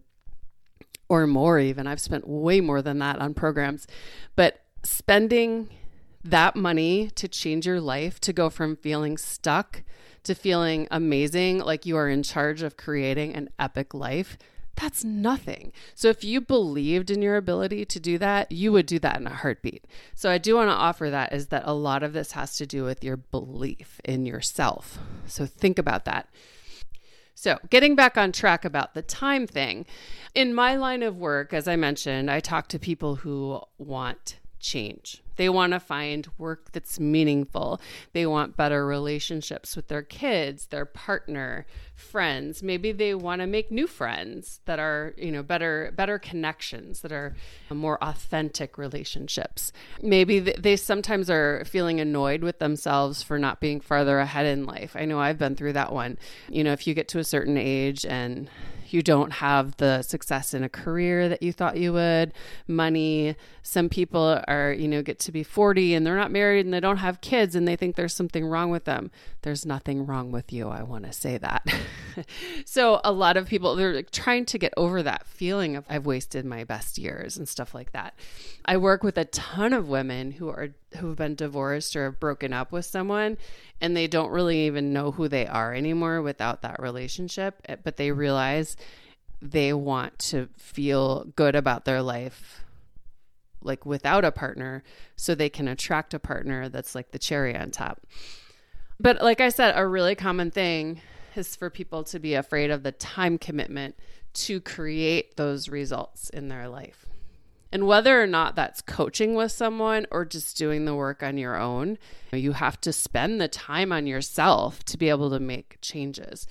or 1.10 1.28
more 1.28 1.60
even, 1.60 1.88
I've 1.88 2.02
spent 2.02 2.28
way 2.28 2.62
more 2.62 2.82
than 2.82 3.00
that 3.00 3.20
on 3.20 3.34
programs, 3.34 3.86
but 4.36 4.62
spending 4.84 5.70
that 6.24 6.56
money 6.56 7.10
to 7.16 7.28
change 7.28 7.66
your 7.66 7.82
life, 7.82 8.20
to 8.22 8.32
go 8.32 8.50
from 8.50 8.76
feeling 8.76 9.18
stuck 9.18 9.84
to 10.24 10.36
feeling 10.36 10.88
amazing, 10.92 11.60
like 11.60 11.86
you 11.86 11.98
are 11.98 12.10
in 12.10 12.24
charge 12.24 12.62
of 12.62 12.78
creating 12.78 13.36
an 13.36 13.50
epic 13.60 13.94
life, 13.94 14.38
that's 14.76 15.04
nothing. 15.04 15.74
So 15.94 16.08
if 16.08 16.24
you 16.24 16.42
believed 16.42 17.12
in 17.12 17.22
your 17.22 17.38
ability 17.38 17.86
to 17.86 18.00
do 18.00 18.18
that, 18.18 18.52
you 18.52 18.72
would 18.72 18.86
do 18.86 19.00
that 19.00 19.20
in 19.20 19.28
a 19.28 19.34
heartbeat. 19.34 19.86
So 20.16 20.30
I 20.30 20.38
do 20.38 20.56
want 20.56 20.70
to 20.70 20.76
offer 20.76 21.10
that 21.10 21.34
is 21.34 21.48
that 21.48 21.64
a 21.66 21.74
lot 21.74 22.04
of 22.04 22.14
this 22.14 22.32
has 22.32 22.56
to 22.58 22.66
do 22.66 22.84
with 22.84 23.04
your 23.04 23.18
belief 23.18 24.00
in 24.04 24.26
yourself. 24.26 24.98
So 25.28 25.46
think 25.46 25.78
about 25.78 26.06
that. 26.06 26.30
So, 27.34 27.58
getting 27.72 27.96
back 27.96 28.18
on 28.18 28.32
track 28.32 28.66
about 28.66 28.94
the 28.94 29.02
time 29.02 29.48
thing, 29.48 29.88
in 30.36 30.54
my 30.54 30.76
line 30.76 31.02
of 31.02 31.18
work, 31.18 31.54
as 31.54 31.68
I 31.68 31.76
mentioned, 31.76 32.30
I 32.30 32.40
talk 32.40 32.68
to 32.68 32.78
people 32.78 33.16
who 33.16 33.62
want 33.80 34.38
change. 34.60 35.24
They 35.42 35.50
want 35.50 35.74
to 35.74 35.80
find 35.80 36.28
work 36.38 36.72
that's 36.72 37.00
meaningful. 37.00 37.82
They 38.14 38.28
want 38.28 38.56
better 38.56 38.86
relationships 38.86 39.76
with 39.76 39.88
their 39.88 40.04
kids, 40.04 40.68
their 40.68 40.86
partner, 40.86 41.66
friends. 41.96 42.62
Maybe 42.62 42.92
they 42.92 43.16
want 43.16 43.42
to 43.42 43.48
make 43.48 43.72
new 43.72 43.88
friends 43.88 44.60
that 44.66 44.78
are, 44.78 45.16
you 45.18 45.32
know, 45.32 45.42
better 45.42 45.94
better 45.96 46.20
connections 46.20 47.02
that 47.02 47.12
are 47.12 47.36
more 47.72 47.98
authentic 48.04 48.78
relationships. 48.78 49.74
Maybe 50.04 50.38
they 50.38 50.76
sometimes 50.76 51.28
are 51.28 51.66
feeling 51.66 52.00
annoyed 52.00 52.44
with 52.44 52.60
themselves 52.60 53.24
for 53.24 53.40
not 53.40 53.60
being 53.60 53.82
farther 53.82 54.20
ahead 54.20 54.46
in 54.46 54.68
life. 54.68 54.96
I 54.96 55.06
know 55.06 55.20
I've 55.20 55.40
been 55.40 55.56
through 55.56 55.74
that 55.74 55.92
one. 55.92 56.20
You 56.50 56.64
know, 56.64 56.72
if 56.72 56.86
you 56.86 56.94
get 56.94 57.08
to 57.08 57.18
a 57.18 57.24
certain 57.24 57.58
age 57.58 58.06
and 58.06 58.48
you 58.94 59.02
don't 59.02 59.32
have 59.34 59.78
the 59.78 60.02
success 60.02 60.54
in 60.54 60.64
a 60.64 60.70
career 60.70 61.30
that 61.30 61.42
you 61.42 61.52
thought 61.52 61.78
you 61.78 61.94
would, 61.94 62.34
money. 62.68 63.36
Some 63.64 63.90
people 63.90 64.42
are, 64.48 64.74
you 64.74 64.88
know, 64.88 65.02
get 65.02 65.20
to 65.20 65.32
be 65.32 65.44
40 65.44 65.94
and 65.94 66.06
they're 66.06 66.18
not 66.18 66.32
married 66.32 66.66
and 66.66 66.74
they 66.74 66.80
don't 66.80 66.98
have 66.98 67.22
kids 67.22 67.56
and 67.56 67.68
they 67.68 67.76
think 67.76 67.96
there's 67.96 68.14
something 68.14 68.46
wrong 68.46 68.70
with 68.70 68.86
them. 68.86 69.12
There's 69.42 69.66
nothing 69.66 70.06
wrong 70.06 70.32
with 70.32 70.52
you. 70.52 70.70
I 70.70 70.84
want 70.84 71.06
to 71.06 71.14
say 71.14 71.38
that. 71.38 71.68
so, 72.66 73.02
a 73.04 73.12
lot 73.12 73.38
of 73.38 73.48
people, 73.48 73.76
they're 73.76 73.94
like 73.94 74.12
trying 74.12 74.46
to 74.46 74.58
get 74.58 74.74
over 74.78 75.04
that 75.04 75.28
feeling 75.28 75.76
of 75.76 75.86
I've 75.90 76.06
wasted 76.06 76.46
my 76.46 76.64
best 76.64 76.98
years 76.98 77.38
and 77.38 77.48
stuff 77.48 77.74
like 77.74 77.92
that. 77.92 78.14
I 78.66 78.78
work 78.78 79.04
with 79.04 79.18
a 79.18 79.26
ton 79.26 79.74
of 79.74 79.90
women 79.90 80.32
who 80.32 80.50
are 80.50 80.70
who've 80.98 81.16
been 81.16 81.36
divorced 81.36 81.96
or 81.96 82.06
have 82.06 82.20
broken 82.20 82.54
up 82.54 82.72
with 82.72 82.86
someone 82.86 83.38
and 83.80 83.96
they 83.96 84.08
don't 84.08 84.32
really 84.32 84.66
even 84.66 84.94
know 84.94 85.12
who 85.12 85.28
they 85.28 85.48
are 85.48 85.74
anymore 85.74 86.22
without 86.22 86.62
that 86.62 86.82
relationship, 86.82 87.62
eh, 87.66 87.76
but 87.84 87.98
they 87.98 88.12
realize 88.12 88.76
they 89.42 89.74
want 89.74 90.18
to 90.20 90.50
feel 90.58 91.26
good 91.36 91.56
about 91.56 91.86
their 91.86 92.02
life 92.02 92.64
like 93.64 93.86
without 93.86 94.26
a 94.26 94.32
partner 94.32 94.84
so 95.16 95.36
they 95.36 95.50
can 95.50 95.68
attract 95.68 96.14
a 96.14 96.20
partner 96.20 96.70
that's 96.70 96.96
like 96.96 97.12
the 97.12 97.20
cherry 97.20 97.56
on 97.56 97.72
top. 97.72 98.02
But 99.00 99.22
like 99.22 99.42
I 99.42 99.50
said, 99.50 99.74
a 99.76 99.88
really 99.88 100.16
common 100.16 100.52
thing 100.52 101.02
is 101.36 101.56
for 101.56 101.70
people 101.70 102.04
to 102.06 102.20
be 102.20 102.34
afraid 102.34 102.72
of 102.72 102.84
the 102.84 102.92
time 102.92 103.38
commitment 103.38 103.96
to 104.34 104.62
create 104.62 105.38
those 105.38 105.70
results 105.70 106.30
in 106.30 106.48
their 106.48 106.68
life. 106.68 107.06
And 107.72 107.88
whether 107.88 108.22
or 108.22 108.28
not 108.28 108.56
that's 108.56 108.82
coaching 108.82 109.34
with 109.34 109.52
someone 109.52 110.06
or 110.12 110.26
just 110.26 110.58
doing 110.58 110.86
the 110.86 110.96
work 110.96 111.24
on 111.24 111.38
your 111.38 111.58
own, 111.58 111.98
you 112.34 112.52
have 112.54 112.82
to 112.82 112.92
spend 112.92 113.40
the 113.40 113.48
time 113.48 113.94
on 113.94 114.08
yourself 114.08 114.84
to 114.86 114.98
be 114.98 115.10
able 115.10 115.30
to 115.30 115.40
make 115.40 115.78
changes. 115.82 116.48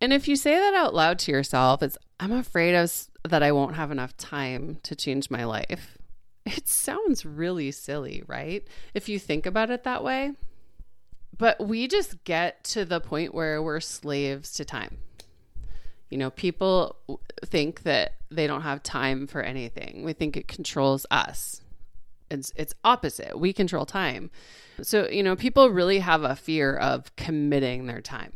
And 0.00 0.12
if 0.12 0.28
you 0.28 0.36
say 0.36 0.54
that 0.54 0.74
out 0.74 0.94
loud 0.94 1.18
to 1.20 1.32
yourself, 1.32 1.82
it's, 1.82 1.96
I'm 2.20 2.32
afraid 2.32 2.74
of, 2.74 2.92
that 3.26 3.42
I 3.42 3.52
won't 3.52 3.76
have 3.76 3.90
enough 3.90 4.16
time 4.16 4.78
to 4.82 4.94
change 4.94 5.30
my 5.30 5.44
life. 5.44 5.96
It 6.44 6.68
sounds 6.68 7.26
really 7.26 7.70
silly, 7.70 8.22
right? 8.26 8.66
If 8.94 9.08
you 9.08 9.18
think 9.18 9.44
about 9.46 9.70
it 9.70 9.84
that 9.84 10.04
way. 10.04 10.32
But 11.36 11.66
we 11.66 11.88
just 11.88 12.24
get 12.24 12.64
to 12.64 12.84
the 12.84 13.00
point 13.00 13.34
where 13.34 13.62
we're 13.62 13.80
slaves 13.80 14.52
to 14.54 14.64
time. 14.64 14.98
You 16.10 16.18
know, 16.18 16.30
people 16.30 16.96
think 17.44 17.82
that 17.82 18.14
they 18.30 18.46
don't 18.46 18.62
have 18.62 18.82
time 18.82 19.26
for 19.26 19.42
anything. 19.42 20.02
We 20.04 20.12
think 20.12 20.36
it 20.36 20.48
controls 20.48 21.06
us. 21.10 21.62
It's 22.30 22.52
it's 22.56 22.74
opposite. 22.84 23.38
We 23.38 23.52
control 23.52 23.86
time. 23.86 24.30
So, 24.82 25.08
you 25.08 25.22
know, 25.22 25.34
people 25.34 25.70
really 25.70 25.98
have 25.98 26.22
a 26.22 26.36
fear 26.36 26.76
of 26.76 27.14
committing 27.16 27.86
their 27.86 28.00
time. 28.00 28.32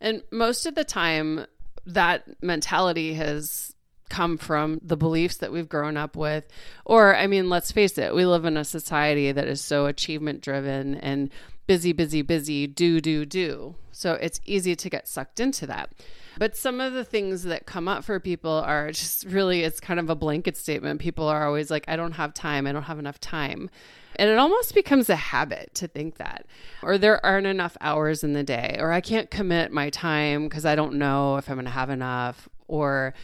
And 0.00 0.22
most 0.30 0.66
of 0.66 0.74
the 0.74 0.84
time 0.84 1.46
that 1.86 2.42
mentality 2.42 3.14
has 3.14 3.74
come 4.12 4.36
from 4.36 4.78
the 4.82 4.96
beliefs 4.96 5.38
that 5.38 5.50
we've 5.52 5.70
grown 5.70 5.96
up 5.96 6.16
with. 6.16 6.44
Or, 6.84 7.16
I 7.16 7.26
mean, 7.26 7.48
let's 7.48 7.72
face 7.72 7.96
it, 7.96 8.14
we 8.14 8.26
live 8.26 8.44
in 8.44 8.58
a 8.58 8.64
society 8.64 9.32
that 9.32 9.48
is 9.48 9.62
so 9.62 9.86
achievement 9.86 10.42
driven 10.42 10.96
and 10.96 11.30
busy, 11.66 11.92
busy, 11.92 12.22
busy, 12.22 12.66
do, 12.66 13.00
do, 13.00 13.24
do. 13.24 13.76
So 13.92 14.14
it's 14.14 14.40
easy 14.44 14.74
to 14.74 14.90
get 14.90 15.08
sucked 15.08 15.40
into 15.40 15.66
that. 15.66 15.92
But 16.38 16.56
some 16.56 16.80
of 16.80 16.92
the 16.92 17.04
things 17.04 17.44
that 17.44 17.66
come 17.66 17.88
up 17.88 18.04
for 18.04 18.18
people 18.18 18.50
are 18.52 18.90
just 18.90 19.24
really, 19.24 19.62
it's 19.62 19.80
kind 19.80 20.00
of 20.00 20.08
a 20.08 20.14
blanket 20.14 20.56
statement. 20.56 21.00
People 21.00 21.28
are 21.28 21.46
always 21.46 21.70
like, 21.70 21.84
I 21.88 21.96
don't 21.96 22.12
have 22.12 22.32
time. 22.34 22.66
I 22.66 22.72
don't 22.72 22.84
have 22.84 22.98
enough 22.98 23.20
time. 23.20 23.68
And 24.16 24.28
it 24.28 24.38
almost 24.38 24.74
becomes 24.74 25.08
a 25.08 25.16
habit 25.16 25.74
to 25.76 25.88
think 25.88 26.16
that. 26.16 26.46
Or 26.82 26.98
there 26.98 27.24
aren't 27.24 27.46
enough 27.46 27.76
hours 27.80 28.24
in 28.24 28.32
the 28.32 28.42
day. 28.42 28.76
Or 28.78 28.92
I 28.92 29.00
can't 29.00 29.30
commit 29.30 29.72
my 29.72 29.90
time 29.90 30.44
because 30.44 30.66
I 30.66 30.74
don't 30.74 30.94
know 30.94 31.36
if 31.36 31.48
I'm 31.48 31.56
going 31.56 31.64
to 31.66 31.70
have 31.70 31.90
enough. 31.90 32.48
Or 32.68 33.14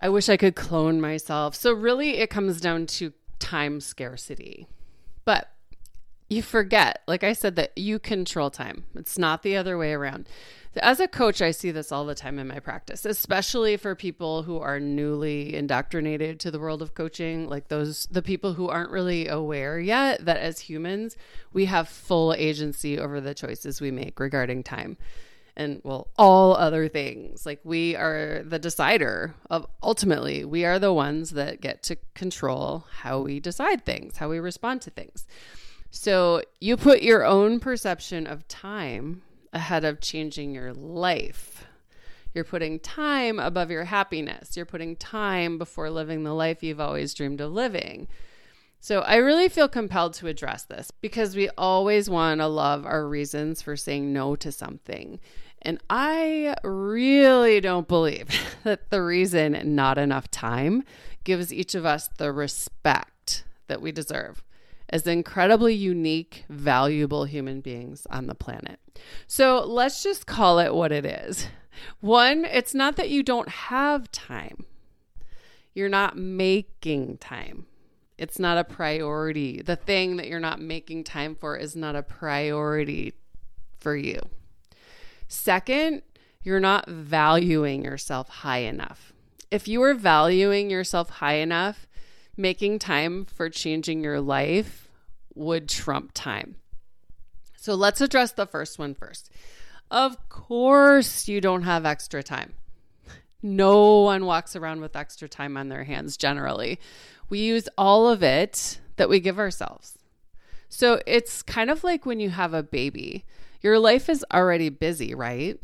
I 0.00 0.08
wish 0.08 0.28
I 0.28 0.36
could 0.36 0.54
clone 0.54 1.00
myself. 1.00 1.54
So, 1.54 1.72
really, 1.72 2.18
it 2.18 2.30
comes 2.30 2.60
down 2.60 2.86
to 2.86 3.12
time 3.38 3.80
scarcity. 3.80 4.68
But 5.24 5.50
you 6.28 6.42
forget, 6.42 7.02
like 7.06 7.24
I 7.24 7.32
said, 7.32 7.56
that 7.56 7.76
you 7.76 7.98
control 7.98 8.50
time. 8.50 8.84
It's 8.94 9.18
not 9.18 9.42
the 9.42 9.56
other 9.56 9.78
way 9.78 9.92
around. 9.92 10.28
As 10.76 11.00
a 11.00 11.08
coach, 11.08 11.40
I 11.40 11.50
see 11.50 11.70
this 11.70 11.90
all 11.90 12.04
the 12.04 12.14
time 12.14 12.38
in 12.38 12.46
my 12.46 12.60
practice, 12.60 13.04
especially 13.06 13.76
for 13.78 13.94
people 13.94 14.42
who 14.42 14.58
are 14.58 14.78
newly 14.78 15.54
indoctrinated 15.54 16.38
to 16.40 16.50
the 16.50 16.60
world 16.60 16.82
of 16.82 16.94
coaching, 16.94 17.48
like 17.48 17.68
those, 17.68 18.06
the 18.10 18.22
people 18.22 18.52
who 18.52 18.68
aren't 18.68 18.90
really 18.90 19.26
aware 19.26 19.80
yet 19.80 20.24
that 20.26 20.36
as 20.36 20.60
humans, 20.60 21.16
we 21.52 21.64
have 21.64 21.88
full 21.88 22.34
agency 22.34 22.98
over 22.98 23.20
the 23.20 23.34
choices 23.34 23.80
we 23.80 23.90
make 23.90 24.20
regarding 24.20 24.62
time 24.62 24.98
and 25.58 25.80
well 25.82 26.08
all 26.16 26.54
other 26.54 26.88
things 26.88 27.44
like 27.44 27.58
we 27.64 27.96
are 27.96 28.42
the 28.44 28.60
decider 28.60 29.34
of 29.50 29.66
ultimately 29.82 30.44
we 30.44 30.64
are 30.64 30.78
the 30.78 30.92
ones 30.92 31.30
that 31.30 31.60
get 31.60 31.82
to 31.82 31.96
control 32.14 32.86
how 33.00 33.20
we 33.20 33.40
decide 33.40 33.84
things 33.84 34.18
how 34.18 34.28
we 34.28 34.38
respond 34.38 34.80
to 34.80 34.88
things 34.90 35.26
so 35.90 36.42
you 36.60 36.76
put 36.76 37.02
your 37.02 37.24
own 37.24 37.60
perception 37.60 38.26
of 38.26 38.46
time 38.48 39.22
ahead 39.52 39.84
of 39.84 40.00
changing 40.00 40.54
your 40.54 40.72
life. 40.72 41.64
You're 42.34 42.44
putting 42.44 42.78
time 42.78 43.38
above 43.38 43.70
your 43.70 43.84
happiness. 43.84 44.56
You're 44.56 44.66
putting 44.66 44.96
time 44.96 45.58
before 45.58 45.90
living 45.90 46.24
the 46.24 46.34
life 46.34 46.62
you've 46.62 46.80
always 46.80 47.14
dreamed 47.14 47.40
of 47.40 47.52
living. 47.52 48.06
So 48.80 49.00
I 49.00 49.16
really 49.16 49.48
feel 49.48 49.68
compelled 49.68 50.14
to 50.14 50.28
address 50.28 50.64
this 50.64 50.90
because 50.90 51.34
we 51.34 51.48
always 51.58 52.08
want 52.08 52.40
to 52.40 52.46
love 52.46 52.86
our 52.86 53.08
reasons 53.08 53.60
for 53.60 53.76
saying 53.76 54.12
no 54.12 54.36
to 54.36 54.52
something. 54.52 55.18
And 55.62 55.80
I 55.90 56.54
really 56.62 57.60
don't 57.60 57.88
believe 57.88 58.28
that 58.64 58.90
the 58.90 59.02
reason 59.02 59.74
not 59.74 59.98
enough 59.98 60.30
time 60.30 60.84
gives 61.24 61.52
each 61.52 61.74
of 61.74 61.84
us 61.84 62.08
the 62.18 62.30
respect 62.30 63.44
that 63.66 63.82
we 63.82 63.90
deserve 63.90 64.44
as 64.90 65.06
incredibly 65.06 65.74
unique, 65.74 66.44
valuable 66.48 67.24
human 67.24 67.60
beings 67.60 68.06
on 68.10 68.26
the 68.26 68.34
planet. 68.34 68.80
So 69.26 69.64
let's 69.64 70.02
just 70.02 70.26
call 70.26 70.58
it 70.58 70.74
what 70.74 70.92
it 70.92 71.04
is. 71.04 71.48
One, 72.00 72.44
it's 72.44 72.74
not 72.74 72.96
that 72.96 73.10
you 73.10 73.22
don't 73.22 73.48
have 73.48 74.10
time, 74.10 74.64
you're 75.74 75.88
not 75.88 76.16
making 76.16 77.18
time. 77.18 77.66
It's 78.16 78.40
not 78.40 78.58
a 78.58 78.64
priority. 78.64 79.62
The 79.62 79.76
thing 79.76 80.16
that 80.16 80.26
you're 80.26 80.40
not 80.40 80.60
making 80.60 81.04
time 81.04 81.36
for 81.36 81.56
is 81.56 81.76
not 81.76 81.94
a 81.94 82.02
priority 82.02 83.14
for 83.78 83.94
you. 83.94 84.18
Second, 85.28 86.02
you're 86.42 86.58
not 86.58 86.88
valuing 86.88 87.84
yourself 87.84 88.28
high 88.28 88.58
enough. 88.58 89.12
If 89.52 89.68
you 89.68 89.80
were 89.80 89.94
valuing 89.94 90.68
yourself 90.68 91.10
high 91.10 91.34
enough, 91.34 91.86
making 92.38 92.78
time 92.78 93.24
for 93.24 93.50
changing 93.50 94.02
your 94.02 94.20
life 94.20 94.88
would 95.34 95.68
trump 95.68 96.12
time. 96.14 96.56
So 97.56 97.74
let's 97.74 98.00
address 98.00 98.32
the 98.32 98.46
first 98.46 98.78
one 98.78 98.94
first. 98.94 99.30
Of 99.90 100.28
course, 100.28 101.28
you 101.28 101.40
don't 101.40 101.62
have 101.62 101.84
extra 101.84 102.22
time. 102.22 102.54
No 103.42 104.00
one 104.00 104.26
walks 104.26 104.56
around 104.56 104.80
with 104.80 104.96
extra 104.96 105.28
time 105.28 105.56
on 105.56 105.68
their 105.68 105.84
hands 105.84 106.16
generally. 106.16 106.78
We 107.28 107.40
use 107.40 107.68
all 107.76 108.08
of 108.08 108.22
it 108.22 108.80
that 108.96 109.08
we 109.08 109.20
give 109.20 109.38
ourselves. 109.38 109.98
So 110.68 111.00
it's 111.06 111.42
kind 111.42 111.70
of 111.70 111.84
like 111.84 112.04
when 112.04 112.20
you 112.20 112.30
have 112.30 112.52
a 112.54 112.62
baby. 112.62 113.24
Your 113.60 113.78
life 113.78 114.08
is 114.08 114.24
already 114.32 114.68
busy, 114.68 115.14
right? 115.14 115.58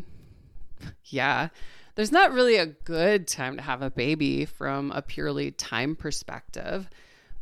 yeah. 1.07 1.49
There's 1.95 2.13
not 2.13 2.33
really 2.33 2.57
a 2.57 2.67
good 2.67 3.29
time 3.29 3.57
to 3.57 3.63
have 3.63 3.83
a 3.83 3.91
baby 3.91 4.45
from 4.45 4.91
a 4.91 5.03
purely 5.03 5.51
time 5.51 5.95
perspective. 5.95 6.91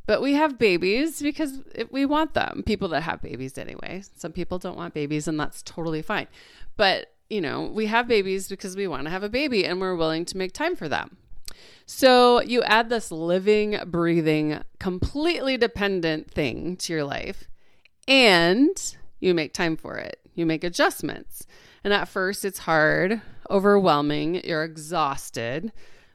But 0.04 0.20
we 0.20 0.34
have 0.34 0.58
babies 0.58 1.22
because 1.22 1.60
we 1.90 2.04
want 2.04 2.34
them. 2.34 2.62
People 2.66 2.88
that 2.88 3.02
have 3.02 3.22
babies 3.22 3.56
anyway. 3.56 4.02
Some 4.16 4.32
people 4.32 4.58
don't 4.58 4.76
want 4.76 4.94
babies, 4.94 5.28
and 5.28 5.38
that's 5.38 5.62
totally 5.62 6.02
fine. 6.02 6.26
But, 6.76 7.14
you 7.30 7.40
know, 7.40 7.70
we 7.72 7.86
have 7.86 8.08
babies 8.08 8.48
because 8.48 8.76
we 8.76 8.88
want 8.88 9.04
to 9.04 9.10
have 9.10 9.22
a 9.22 9.28
baby 9.28 9.64
and 9.64 9.80
we're 9.80 9.94
willing 9.94 10.24
to 10.26 10.36
make 10.36 10.52
time 10.52 10.76
for 10.76 10.88
them. 10.88 11.16
So 11.86 12.42
you 12.42 12.62
add 12.62 12.88
this 12.88 13.10
living, 13.12 13.78
breathing, 13.86 14.60
completely 14.78 15.56
dependent 15.56 16.30
thing 16.30 16.76
to 16.78 16.92
your 16.92 17.04
life, 17.04 17.48
and 18.08 18.96
you 19.20 19.34
make 19.34 19.52
time 19.52 19.76
for 19.76 19.96
it 19.98 20.22
you 20.34 20.46
make 20.46 20.64
adjustments. 20.64 21.46
And 21.84 21.92
at 21.92 22.08
first, 22.08 22.44
it's 22.44 22.60
hard, 22.60 23.20
overwhelming, 23.52 24.42
you're 24.44 24.64
exhausted. 24.64 25.70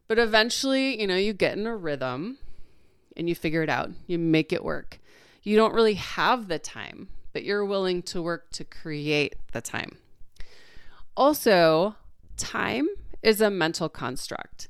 But 0.08 0.20
eventually, 0.20 1.00
you 1.00 1.08
know, 1.08 1.16
you 1.16 1.34
get 1.34 1.58
in 1.58 1.68
a 1.68 1.76
rhythm 1.76 2.40
and 3.16 3.30
you 3.30 3.36
figure 3.36 3.64
it 3.64 3.70
out. 3.70 3.92
You 4.08 4.18
make 4.18 4.52
it 4.52 4.64
work. 4.64 5.00
You 5.44 5.56
don't 5.56 5.74
really 5.74 5.94
have 5.94 6.48
the 6.48 6.60
time, 6.60 7.10
but 7.32 7.44
you're 7.44 7.64
willing 7.64 8.02
to 8.04 8.22
work 8.22 8.50
to 8.52 8.64
create 8.64 9.36
the 9.54 9.62
time. 9.62 9.98
Also, 11.16 11.96
time 12.36 12.88
is 13.24 13.40
a 13.40 13.50
mental 13.50 13.90
construct. 13.90 14.68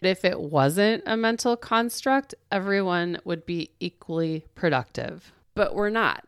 If 0.00 0.24
it 0.24 0.40
wasn't 0.40 1.02
a 1.06 1.16
mental 1.16 1.56
construct, 1.56 2.34
everyone 2.52 3.18
would 3.24 3.44
be 3.46 3.70
equally 3.80 4.44
productive, 4.54 5.32
but 5.54 5.74
we're 5.74 5.90
not. 5.90 6.24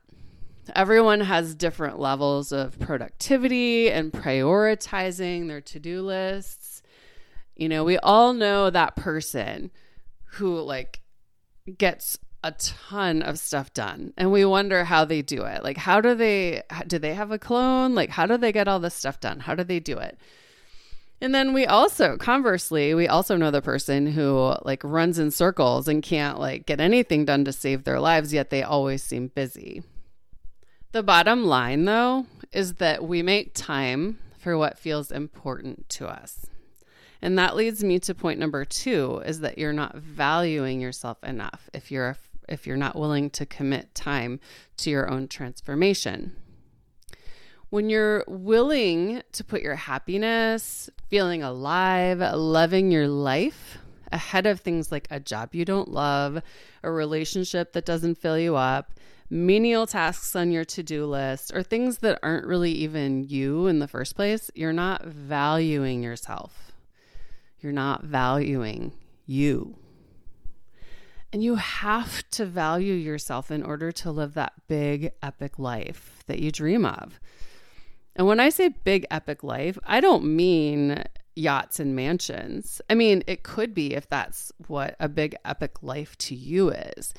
Everyone 0.74 1.20
has 1.20 1.54
different 1.54 1.98
levels 1.98 2.52
of 2.52 2.78
productivity 2.78 3.90
and 3.90 4.12
prioritizing 4.12 5.48
their 5.48 5.60
to 5.62 5.80
do 5.80 6.02
lists. 6.02 6.82
You 7.56 7.68
know, 7.68 7.84
we 7.84 7.98
all 7.98 8.32
know 8.32 8.70
that 8.70 8.96
person 8.96 9.70
who 10.32 10.60
like 10.60 11.00
gets 11.78 12.18
a 12.42 12.52
ton 12.52 13.20
of 13.20 13.38
stuff 13.38 13.72
done 13.74 14.14
and 14.16 14.32
we 14.32 14.44
wonder 14.44 14.84
how 14.84 15.04
they 15.04 15.22
do 15.22 15.44
it. 15.44 15.62
Like 15.62 15.76
how 15.76 16.00
do 16.00 16.14
they 16.14 16.62
do 16.86 16.98
they 16.98 17.14
have 17.14 17.30
a 17.30 17.38
clone? 17.38 17.94
Like 17.94 18.10
how 18.10 18.26
do 18.26 18.36
they 18.36 18.52
get 18.52 18.68
all 18.68 18.80
this 18.80 18.94
stuff 18.94 19.20
done? 19.20 19.40
How 19.40 19.54
do 19.54 19.64
they 19.64 19.80
do 19.80 19.98
it? 19.98 20.18
And 21.20 21.34
then 21.34 21.52
we 21.52 21.66
also 21.66 22.16
conversely, 22.16 22.94
we 22.94 23.06
also 23.06 23.36
know 23.36 23.50
the 23.50 23.60
person 23.60 24.06
who 24.06 24.54
like 24.62 24.82
runs 24.82 25.18
in 25.18 25.30
circles 25.30 25.86
and 25.86 26.02
can't 26.02 26.38
like 26.38 26.64
get 26.64 26.80
anything 26.80 27.26
done 27.26 27.44
to 27.44 27.52
save 27.52 27.84
their 27.84 28.00
lives 28.00 28.32
yet 28.32 28.48
they 28.48 28.62
always 28.62 29.02
seem 29.02 29.28
busy. 29.28 29.82
The 30.92 31.02
bottom 31.04 31.44
line 31.44 31.84
though 31.84 32.26
is 32.50 32.74
that 32.74 33.04
we 33.04 33.22
make 33.22 33.54
time 33.54 34.18
for 34.38 34.58
what 34.58 34.78
feels 34.78 35.12
important 35.12 35.88
to 35.90 36.08
us. 36.08 36.46
And 37.22 37.38
that 37.38 37.54
leads 37.54 37.84
me 37.84 38.00
to 38.00 38.14
point 38.14 38.40
number 38.40 38.64
2 38.64 39.22
is 39.24 39.40
that 39.40 39.56
you're 39.56 39.72
not 39.72 39.96
valuing 39.96 40.80
yourself 40.80 41.22
enough 41.22 41.70
if 41.72 41.92
you're 41.92 42.16
if 42.48 42.66
you're 42.66 42.76
not 42.76 42.96
willing 42.96 43.30
to 43.30 43.46
commit 43.46 43.94
time 43.94 44.40
to 44.78 44.90
your 44.90 45.08
own 45.08 45.28
transformation. 45.28 46.34
When 47.68 47.88
you're 47.88 48.24
willing 48.26 49.22
to 49.30 49.44
put 49.44 49.62
your 49.62 49.76
happiness, 49.76 50.90
feeling 51.08 51.44
alive, 51.44 52.18
loving 52.18 52.90
your 52.90 53.06
life 53.06 53.78
ahead 54.10 54.46
of 54.46 54.58
things 54.58 54.90
like 54.90 55.06
a 55.08 55.20
job 55.20 55.54
you 55.54 55.64
don't 55.64 55.88
love, 55.88 56.42
a 56.82 56.90
relationship 56.90 57.74
that 57.74 57.86
doesn't 57.86 58.18
fill 58.18 58.36
you 58.36 58.56
up, 58.56 58.90
menial 59.30 59.86
tasks 59.86 60.34
on 60.34 60.50
your 60.50 60.64
to 60.64 60.82
do 60.82 61.06
list, 61.06 61.52
or 61.54 61.62
things 61.62 61.98
that 61.98 62.18
aren't 62.22 62.46
really 62.46 62.72
even 62.72 63.24
you 63.24 63.68
in 63.68 63.78
the 63.78 63.88
first 63.88 64.16
place, 64.16 64.50
you're 64.54 64.72
not 64.72 65.04
valuing 65.04 66.02
yourself. 66.02 66.72
You're 67.60 67.72
not 67.72 68.02
valuing 68.02 68.92
you. 69.26 69.76
And 71.32 71.44
you 71.44 71.54
have 71.54 72.28
to 72.30 72.44
value 72.44 72.94
yourself 72.94 73.52
in 73.52 73.62
order 73.62 73.92
to 73.92 74.10
live 74.10 74.34
that 74.34 74.52
big, 74.66 75.12
epic 75.22 75.58
life 75.58 76.24
that 76.26 76.40
you 76.40 76.50
dream 76.50 76.84
of. 76.84 77.20
And 78.16 78.26
when 78.26 78.40
I 78.40 78.48
say 78.48 78.68
big, 78.68 79.06
epic 79.10 79.44
life, 79.44 79.78
I 79.84 80.00
don't 80.00 80.24
mean 80.24 81.04
yachts 81.36 81.78
and 81.78 81.94
mansions. 81.94 82.82
I 82.90 82.94
mean, 82.94 83.22
it 83.28 83.44
could 83.44 83.74
be 83.74 83.94
if 83.94 84.08
that's 84.08 84.50
what 84.66 84.96
a 84.98 85.08
big, 85.08 85.36
epic 85.44 85.82
life 85.82 86.18
to 86.18 86.34
you 86.34 86.70
is. 86.70 87.14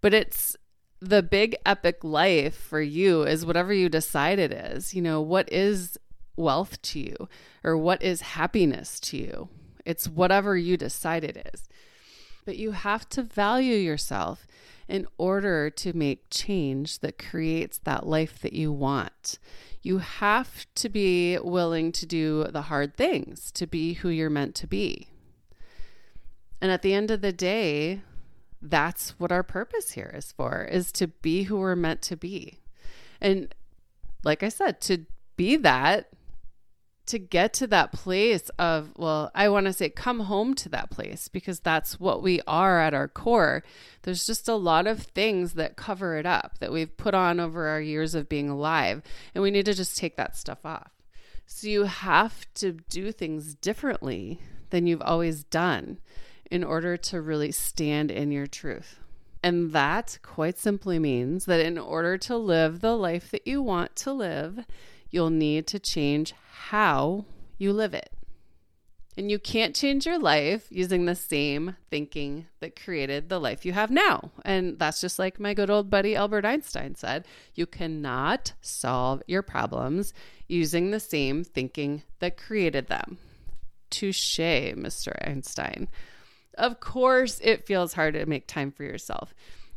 But 0.00 0.14
it's 0.14 0.56
the 1.00 1.22
big, 1.22 1.56
epic 1.64 2.02
life 2.02 2.56
for 2.56 2.80
you 2.80 3.22
is 3.22 3.46
whatever 3.46 3.72
you 3.72 3.88
decide 3.88 4.38
it 4.38 4.52
is. 4.52 4.94
You 4.94 5.02
know, 5.02 5.20
what 5.20 5.50
is 5.52 5.98
wealth 6.36 6.80
to 6.82 7.00
you 7.00 7.28
or 7.64 7.76
what 7.76 8.02
is 8.02 8.20
happiness 8.20 9.00
to 9.00 9.16
you? 9.16 9.48
It's 9.84 10.08
whatever 10.08 10.56
you 10.56 10.76
decide 10.76 11.24
it 11.24 11.50
is. 11.52 11.68
But 12.44 12.56
you 12.56 12.72
have 12.72 13.08
to 13.10 13.22
value 13.22 13.76
yourself 13.76 14.46
in 14.88 15.06
order 15.18 15.68
to 15.68 15.96
make 15.96 16.30
change 16.30 17.00
that 17.00 17.18
creates 17.18 17.78
that 17.78 18.06
life 18.06 18.38
that 18.40 18.52
you 18.52 18.72
want. 18.72 19.38
You 19.82 19.98
have 19.98 20.66
to 20.76 20.88
be 20.88 21.38
willing 21.38 21.92
to 21.92 22.06
do 22.06 22.44
the 22.44 22.62
hard 22.62 22.96
things 22.96 23.50
to 23.52 23.66
be 23.66 23.94
who 23.94 24.08
you're 24.08 24.30
meant 24.30 24.54
to 24.56 24.66
be. 24.66 25.08
And 26.60 26.70
at 26.70 26.82
the 26.82 26.94
end 26.94 27.10
of 27.10 27.20
the 27.20 27.32
day, 27.32 28.02
that's 28.62 29.10
what 29.18 29.32
our 29.32 29.42
purpose 29.42 29.92
here 29.92 30.12
is 30.14 30.32
for 30.32 30.64
is 30.64 30.92
to 30.92 31.08
be 31.08 31.44
who 31.44 31.58
we're 31.58 31.76
meant 31.76 32.02
to 32.02 32.16
be. 32.16 32.58
And 33.20 33.54
like 34.24 34.42
I 34.42 34.48
said, 34.48 34.80
to 34.82 35.06
be 35.36 35.56
that 35.56 36.08
to 37.06 37.18
get 37.20 37.52
to 37.54 37.66
that 37.68 37.92
place 37.92 38.50
of, 38.58 38.90
well, 38.96 39.30
I 39.34 39.48
want 39.48 39.66
to 39.66 39.72
say 39.72 39.88
come 39.88 40.20
home 40.20 40.54
to 40.54 40.68
that 40.70 40.90
place 40.90 41.28
because 41.28 41.60
that's 41.60 42.00
what 42.00 42.22
we 42.22 42.40
are 42.46 42.80
at 42.80 42.94
our 42.94 43.08
core. 43.08 43.62
There's 44.02 44.26
just 44.26 44.48
a 44.48 44.56
lot 44.56 44.86
of 44.86 45.02
things 45.02 45.54
that 45.54 45.76
cover 45.76 46.16
it 46.16 46.26
up 46.26 46.58
that 46.58 46.72
we've 46.72 46.96
put 46.96 47.14
on 47.14 47.38
over 47.38 47.68
our 47.68 47.80
years 47.80 48.14
of 48.14 48.28
being 48.28 48.48
alive, 48.48 49.02
and 49.34 49.42
we 49.42 49.52
need 49.52 49.66
to 49.66 49.74
just 49.74 49.96
take 49.96 50.16
that 50.16 50.36
stuff 50.36 50.66
off. 50.66 50.90
So 51.46 51.68
you 51.68 51.84
have 51.84 52.52
to 52.54 52.72
do 52.72 53.12
things 53.12 53.54
differently 53.54 54.40
than 54.70 54.88
you've 54.88 55.02
always 55.02 55.44
done 55.44 55.98
in 56.50 56.64
order 56.64 56.96
to 56.96 57.20
really 57.20 57.52
stand 57.52 58.10
in 58.10 58.30
your 58.30 58.46
truth. 58.46 58.98
And 59.42 59.72
that 59.72 60.18
quite 60.22 60.58
simply 60.58 60.98
means 60.98 61.44
that 61.44 61.64
in 61.64 61.78
order 61.78 62.18
to 62.18 62.36
live 62.36 62.80
the 62.80 62.96
life 62.96 63.30
that 63.30 63.46
you 63.46 63.62
want 63.62 63.94
to 63.96 64.12
live, 64.12 64.64
you'll 65.10 65.30
need 65.30 65.66
to 65.68 65.78
change 65.78 66.34
how 66.66 67.26
you 67.58 67.72
live 67.72 67.94
it. 67.94 68.10
And 69.18 69.30
you 69.30 69.38
can't 69.38 69.74
change 69.74 70.04
your 70.04 70.18
life 70.18 70.66
using 70.68 71.06
the 71.06 71.14
same 71.14 71.76
thinking 71.90 72.46
that 72.60 72.78
created 72.78 73.28
the 73.28 73.38
life 73.38 73.64
you 73.64 73.72
have 73.72 73.90
now. 73.90 74.30
And 74.44 74.78
that's 74.78 75.00
just 75.00 75.18
like 75.18 75.40
my 75.40 75.54
good 75.54 75.70
old 75.70 75.88
buddy 75.88 76.14
Albert 76.14 76.44
Einstein 76.44 76.94
said 76.96 77.26
you 77.54 77.66
cannot 77.66 78.52
solve 78.60 79.22
your 79.26 79.42
problems 79.42 80.12
using 80.48 80.90
the 80.90 81.00
same 81.00 81.44
thinking 81.44 82.02
that 82.18 82.36
created 82.36 82.88
them. 82.88 83.16
Touche, 83.88 84.38
Mr. 84.38 85.16
Einstein. 85.26 85.88
Of 86.56 86.80
course, 86.80 87.40
it 87.42 87.66
feels 87.66 87.94
hard 87.94 88.14
to 88.14 88.26
make 88.26 88.46
time 88.46 88.72
for 88.72 88.82
yourself 88.82 89.34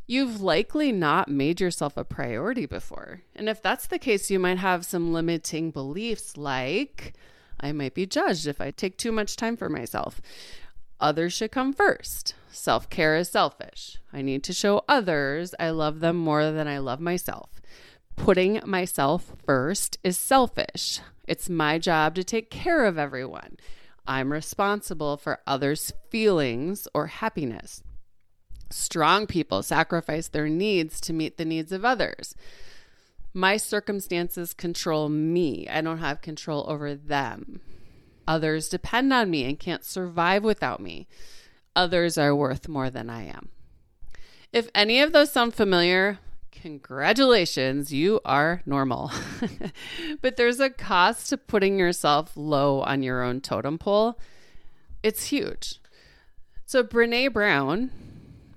you've 0.09 0.41
likely 0.41 0.91
not 0.91 1.29
made 1.29 1.61
yourself 1.61 1.95
a 1.95 2.03
priority 2.03 2.65
before. 2.65 3.21
And 3.35 3.47
if 3.47 3.61
that's 3.61 3.85
the 3.85 3.99
case, 3.99 4.31
you 4.31 4.39
might 4.39 4.57
have 4.57 4.83
some 4.83 5.13
limiting 5.13 5.69
beliefs 5.69 6.35
like, 6.35 7.13
I 7.59 7.73
might 7.73 7.93
be 7.93 8.07
judged 8.07 8.47
if 8.47 8.59
I 8.59 8.71
take 8.71 8.97
too 8.97 9.11
much 9.11 9.35
time 9.35 9.55
for 9.55 9.69
myself. 9.69 10.19
Others 10.99 11.33
should 11.33 11.51
come 11.51 11.73
first. 11.73 12.33
Self 12.49 12.89
care 12.89 13.15
is 13.17 13.29
selfish. 13.29 13.99
I 14.11 14.23
need 14.23 14.43
to 14.45 14.53
show 14.53 14.83
others 14.89 15.53
I 15.59 15.69
love 15.69 15.99
them 15.99 16.15
more 16.15 16.51
than 16.51 16.67
I 16.67 16.79
love 16.79 16.99
myself. 16.99 17.61
Putting 18.15 18.61
myself 18.65 19.33
first 19.45 19.99
is 20.03 20.17
selfish. 20.17 21.01
It's 21.27 21.47
my 21.47 21.77
job 21.77 22.15
to 22.15 22.23
take 22.23 22.49
care 22.49 22.85
of 22.85 22.97
everyone. 22.97 23.57
I'm 24.07 24.31
responsible 24.31 25.17
for 25.17 25.39
others' 25.45 25.93
feelings 26.09 26.87
or 26.93 27.07
happiness. 27.07 27.83
Strong 28.71 29.27
people 29.27 29.63
sacrifice 29.63 30.27
their 30.27 30.47
needs 30.47 31.01
to 31.01 31.13
meet 31.13 31.37
the 31.37 31.45
needs 31.45 31.71
of 31.71 31.83
others. 31.83 32.35
My 33.33 33.57
circumstances 33.57 34.53
control 34.53 35.09
me. 35.09 35.67
I 35.67 35.81
don't 35.81 35.99
have 35.99 36.21
control 36.21 36.65
over 36.67 36.95
them. 36.95 37.61
Others 38.27 38.69
depend 38.69 39.11
on 39.11 39.29
me 39.29 39.43
and 39.45 39.59
can't 39.59 39.83
survive 39.83 40.43
without 40.43 40.79
me. 40.79 41.07
Others 41.75 42.17
are 42.17 42.35
worth 42.35 42.67
more 42.67 42.89
than 42.89 43.09
I 43.09 43.23
am. 43.23 43.49
If 44.51 44.69
any 44.73 45.01
of 45.01 45.13
those 45.13 45.31
sound 45.31 45.53
familiar, 45.53 46.19
congratulations, 46.51 47.93
you 47.93 48.19
are 48.25 48.61
normal. 48.65 49.11
but 50.21 50.37
there's 50.37 50.59
a 50.59 50.69
cost 50.69 51.29
to 51.29 51.37
putting 51.37 51.79
yourself 51.79 52.33
low 52.35 52.81
on 52.81 53.03
your 53.03 53.23
own 53.23 53.41
totem 53.41 53.77
pole. 53.77 54.19
It's 55.03 55.25
huge. 55.25 55.79
So, 56.65 56.83
Brene 56.83 57.33
Brown, 57.33 57.91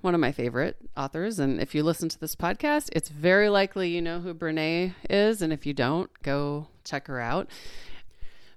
one 0.01 0.13
of 0.13 0.21
my 0.21 0.31
favorite 0.31 0.77
authors. 0.97 1.39
And 1.39 1.61
if 1.61 1.73
you 1.73 1.83
listen 1.83 2.09
to 2.09 2.19
this 2.19 2.35
podcast, 2.35 2.89
it's 2.91 3.09
very 3.09 3.49
likely 3.49 3.89
you 3.89 4.01
know 4.01 4.19
who 4.19 4.33
Brene 4.33 4.93
is. 5.09 5.41
And 5.41 5.53
if 5.53 5.65
you 5.65 5.73
don't, 5.73 6.09
go 6.21 6.67
check 6.83 7.07
her 7.07 7.19
out. 7.19 7.49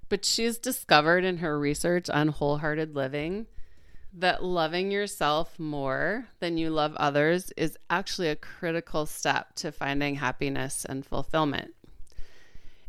But 0.09 0.25
she's 0.25 0.57
discovered 0.57 1.23
in 1.23 1.37
her 1.37 1.57
research 1.57 2.09
on 2.09 2.29
wholehearted 2.29 2.95
living 2.95 3.47
that 4.13 4.43
loving 4.43 4.91
yourself 4.91 5.59
more 5.59 6.27
than 6.39 6.57
you 6.57 6.69
love 6.69 6.95
others 6.95 7.51
is 7.57 7.77
actually 7.89 8.29
a 8.29 8.35
critical 8.35 9.05
step 9.05 9.53
to 9.55 9.71
finding 9.71 10.15
happiness 10.15 10.85
and 10.85 11.05
fulfillment. 11.05 11.73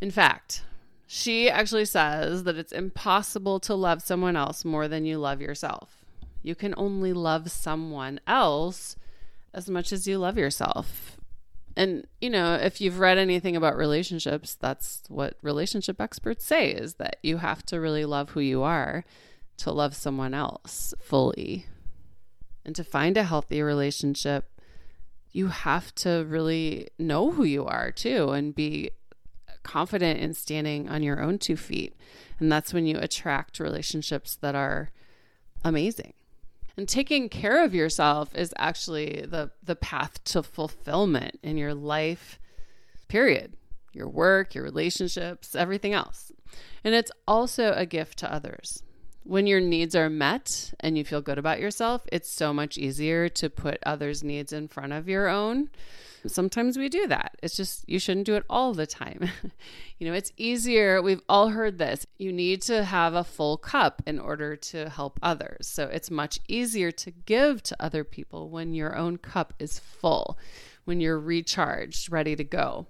In 0.01 0.11
fact, 0.11 0.63
she 1.07 1.51
actually 1.51 1.85
says 1.85 2.45
that 2.45 2.57
it's 2.57 2.73
impossible 2.73 3.61
to 3.61 3.75
love 3.75 4.03
someone 4.03 4.37
else 4.37 4.65
more 4.65 4.89
than 4.89 5.05
you 5.05 5.19
love 5.19 5.41
yourself. 5.41 6.05
You 6.43 6.55
can 6.55 6.75
only 6.77 7.13
love 7.13 7.51
someone 7.51 8.21
else 8.27 8.97
as 9.53 9.69
much 9.69 9.93
as 9.93 10.07
you 10.07 10.19
love 10.19 10.39
yourself. 10.39 11.17
And, 11.77 12.07
you 12.21 12.31
know, 12.31 12.55
if 12.55 12.81
you've 12.81 12.99
read 12.99 13.19
anything 13.19 13.57
about 13.57 13.77
relationships, 13.77 14.55
that's 14.55 15.03
what 15.09 15.37
relationship 15.43 16.01
experts 16.01 16.45
say 16.45 16.71
is 16.71 16.95
that 16.95 17.17
you 17.23 17.39
have 17.39 17.65
to 17.67 17.81
really 17.81 18.05
love 18.05 18.31
who 18.31 18.41
you 18.41 18.63
are 18.63 19.05
to 19.59 19.73
love 19.73 19.95
someone 19.95 20.35
else 20.35 20.95
fully. 21.01 21.67
And 22.65 22.75
to 22.77 22.85
find 22.85 23.17
a 23.17 23.25
healthy 23.25 23.63
relationship, 23.63 24.51
you 25.31 25.49
have 25.49 25.95
to 25.97 26.25
really 26.29 26.89
know 26.99 27.31
who 27.31 27.45
you 27.45 27.65
are 27.65 27.91
too 27.91 28.31
and 28.31 28.55
be 28.55 28.91
confident 29.63 30.21
in 30.21 30.35
standing 30.35 30.89
on 30.89 31.03
your 31.03 31.21
own 31.21 31.39
two 31.39 31.57
feet. 31.57 31.95
And 32.39 32.51
that's 32.51 32.73
when 32.73 32.87
you 32.87 32.99
attract 32.99 33.61
relationships 33.61 34.37
that 34.37 34.55
are 34.55 34.91
amazing. 35.65 36.15
And 36.77 36.89
taking 36.89 37.29
care 37.29 37.65
of 37.65 37.75
yourself 37.75 38.35
is 38.35 38.55
actually 38.57 39.25
the 39.29 39.51
the 39.63 39.75
path 39.75 40.23
to 40.25 40.43
fulfillment 40.43 41.41
in 41.43 41.57
your 41.57 41.75
life. 41.75 42.39
Period. 43.09 43.55
Your 43.93 44.09
work, 44.09 44.55
your 44.55 44.63
relationships, 44.63 45.57
everything 45.57 45.93
else. 45.93 46.31
And 46.85 46.95
it's 46.95 47.11
also 47.27 47.73
a 47.73 47.85
gift 47.85 48.19
to 48.19 48.33
others. 48.33 48.83
When 49.29 49.47
your 49.47 49.61
needs 49.61 49.95
are 49.95 50.09
met 50.09 50.73
and 50.81 50.97
you 50.97 51.05
feel 51.05 51.21
good 51.21 51.37
about 51.37 51.61
yourself, 51.61 52.01
it's 52.11 52.33
so 52.33 52.55
much 52.55 52.79
easier 52.79 53.29
to 53.29 53.51
put 53.51 53.79
others' 53.85 54.25
needs 54.25 54.55
in 54.55 54.69
front 54.69 54.95
of 54.95 55.07
your 55.07 55.29
own. 55.29 55.69
Sometimes 56.27 56.79
we 56.79 56.89
do 56.89 57.07
that. 57.09 57.37
It's 57.43 57.55
just 57.55 57.87
you 57.87 57.99
shouldn't 57.99 58.25
do 58.25 58.37
it 58.37 58.45
all 58.49 58.73
the 58.73 58.87
time. 58.87 59.29
you 59.99 60.09
know, 60.09 60.15
it's 60.15 60.33
easier. 60.39 61.03
We've 61.03 61.21
all 61.29 61.51
heard 61.51 61.77
this. 61.77 62.07
You 62.17 62.33
need 62.33 62.63
to 62.63 62.85
have 62.85 63.13
a 63.13 63.23
full 63.23 63.59
cup 63.59 64.01
in 64.07 64.19
order 64.19 64.57
to 64.57 64.89
help 64.89 65.21
others. 65.23 65.67
So 65.67 65.85
it's 65.85 66.11
much 66.11 66.41
easier 66.49 66.91
to 66.93 67.11
give 67.11 67.63
to 67.65 67.77
other 67.79 68.05
people 68.05 68.49
when 68.49 68.73
your 68.73 68.97
own 68.97 69.19
cup 69.19 69.53
is 69.59 69.79
full, 69.79 70.39
when 70.87 71.03
you're 71.03 71.21
recharged, 71.21 72.11
ready 72.11 72.35
to 72.35 72.45
go. 72.45 72.87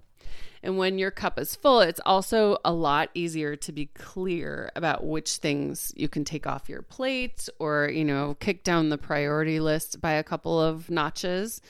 And 0.63 0.77
when 0.77 0.99
your 0.99 1.11
cup 1.11 1.39
is 1.39 1.55
full, 1.55 1.81
it's 1.81 2.01
also 2.05 2.59
a 2.65 2.73
lot 2.73 3.11
easier 3.15 3.57
to 3.57 3.73
be 3.73 3.87
clear 3.87 4.71
about 4.75 5.05
which 5.05 5.37
things 5.37 5.93
you 5.97 6.09
can 6.09 6.25
take 6.25 6.47
off 6.47 6.69
your 6.69 6.83
plate 6.83 7.49
or, 7.59 7.91
you 7.93 8.05
know, 8.05 8.37
kick 8.41 8.65
down 8.65 8.89
the 8.89 8.99
priority 8.99 9.61
list 9.61 10.01
by 10.01 10.13
a 10.13 10.25
couple 10.25 10.61
of 10.61 10.91
notches. 10.91 11.61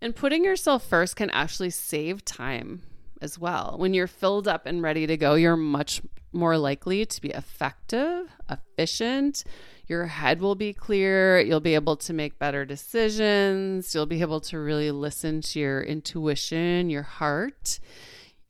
And 0.00 0.14
putting 0.14 0.44
yourself 0.44 0.84
first 0.86 1.16
can 1.16 1.30
actually 1.30 1.70
save 1.70 2.24
time 2.24 2.82
as 3.20 3.38
well. 3.38 3.74
When 3.78 3.94
you're 3.94 4.06
filled 4.06 4.46
up 4.46 4.66
and 4.66 4.82
ready 4.82 5.06
to 5.06 5.16
go, 5.16 5.34
you're 5.34 5.56
much 5.56 6.02
more 6.32 6.58
likely 6.58 7.06
to 7.06 7.20
be 7.20 7.30
effective, 7.30 8.28
efficient. 8.50 9.44
Your 9.88 10.04
head 10.04 10.42
will 10.42 10.54
be 10.54 10.74
clear. 10.74 11.40
You'll 11.40 11.60
be 11.60 11.74
able 11.74 11.96
to 11.96 12.12
make 12.12 12.38
better 12.38 12.66
decisions. 12.66 13.94
You'll 13.94 14.04
be 14.04 14.20
able 14.20 14.40
to 14.42 14.58
really 14.58 14.90
listen 14.90 15.40
to 15.40 15.58
your 15.58 15.80
intuition, 15.80 16.90
your 16.90 17.02
heart. 17.02 17.80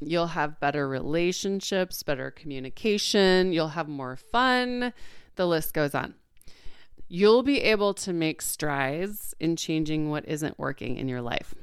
You'll 0.01 0.29
have 0.29 0.59
better 0.59 0.89
relationships, 0.89 2.03
better 2.03 2.33
communication. 2.33 3.53
You'll 3.53 3.69
have 3.69 3.89
more 3.89 4.17
fun. 4.17 4.93
The 5.37 5.47
list 5.47 5.75
goes 5.75 5.95
on. 5.95 6.15
You'll 7.07 7.45
be 7.45 7.63
able 7.63 7.95
to 7.95 8.13
make 8.13 8.43
strides 8.43 9.35
in 9.39 9.55
changing 9.55 10.11
what 10.11 10.29
isn't 10.29 10.59
working 10.59 10.97
in 10.97 11.09
your 11.09 11.23
life. 11.23 11.55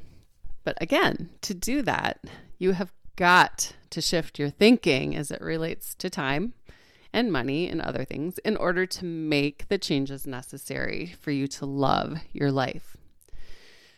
But 0.64 0.78
again, 0.80 1.30
to 1.42 1.54
do 1.54 1.82
that, 1.82 2.22
you 2.58 2.72
have 2.72 2.94
got 3.18 3.74
to 3.90 4.02
shift 4.02 4.40
your 4.40 4.50
thinking 4.50 5.16
as 5.16 5.32
it 5.32 5.42
relates 5.42 5.96
to 5.96 6.10
time 6.10 6.54
and 7.16 7.32
money 7.32 7.70
and 7.70 7.82
other 7.82 8.04
things 8.04 8.38
in 8.40 8.58
order 8.58 8.86
to 8.86 9.06
make 9.06 9.70
the 9.70 9.78
changes 9.78 10.28
necessary 10.28 11.16
for 11.22 11.32
you 11.32 11.48
to 11.48 11.66
love 11.66 12.20
your 12.34 12.52
life. 12.52 12.98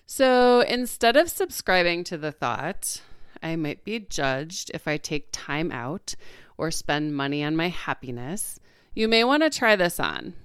So 0.06 0.62
instead 0.62 1.18
of 1.18 1.28
subscribing 1.28 2.04
to 2.06 2.18
the 2.18 2.32
thought, 2.32 3.02
I 3.42 3.56
might 3.56 3.84
be 3.84 4.00
judged 4.00 4.70
if 4.72 4.88
I 4.88 4.98
take 4.98 5.30
time 5.32 5.72
out 5.72 6.14
or 6.58 6.70
spend 6.70 7.16
money 7.16 7.44
on 7.44 7.56
my 7.56 7.70
happiness, 7.70 8.60
you 8.94 9.08
may 9.08 9.24
want 9.24 9.42
to 9.42 9.50
try 9.50 9.76
this 9.76 10.00
on. 10.00 10.36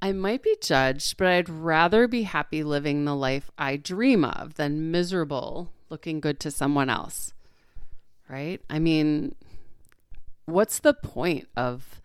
I 0.00 0.12
might 0.12 0.42
be 0.42 0.56
judged, 0.62 1.18
but 1.18 1.26
I'd 1.26 1.50
rather 1.50 2.08
be 2.08 2.22
happy 2.22 2.62
living 2.62 3.04
the 3.04 3.14
life 3.14 3.50
I 3.58 3.76
dream 3.76 4.24
of 4.24 4.54
than 4.54 4.90
miserable 4.90 5.72
looking 5.90 6.20
good 6.20 6.40
to 6.40 6.50
someone 6.50 6.88
else. 6.88 7.34
Right? 8.30 8.62
I 8.70 8.78
mean, 8.78 9.34
what's 10.50 10.78
the 10.78 10.94
point 10.94 11.48
of 11.56 12.00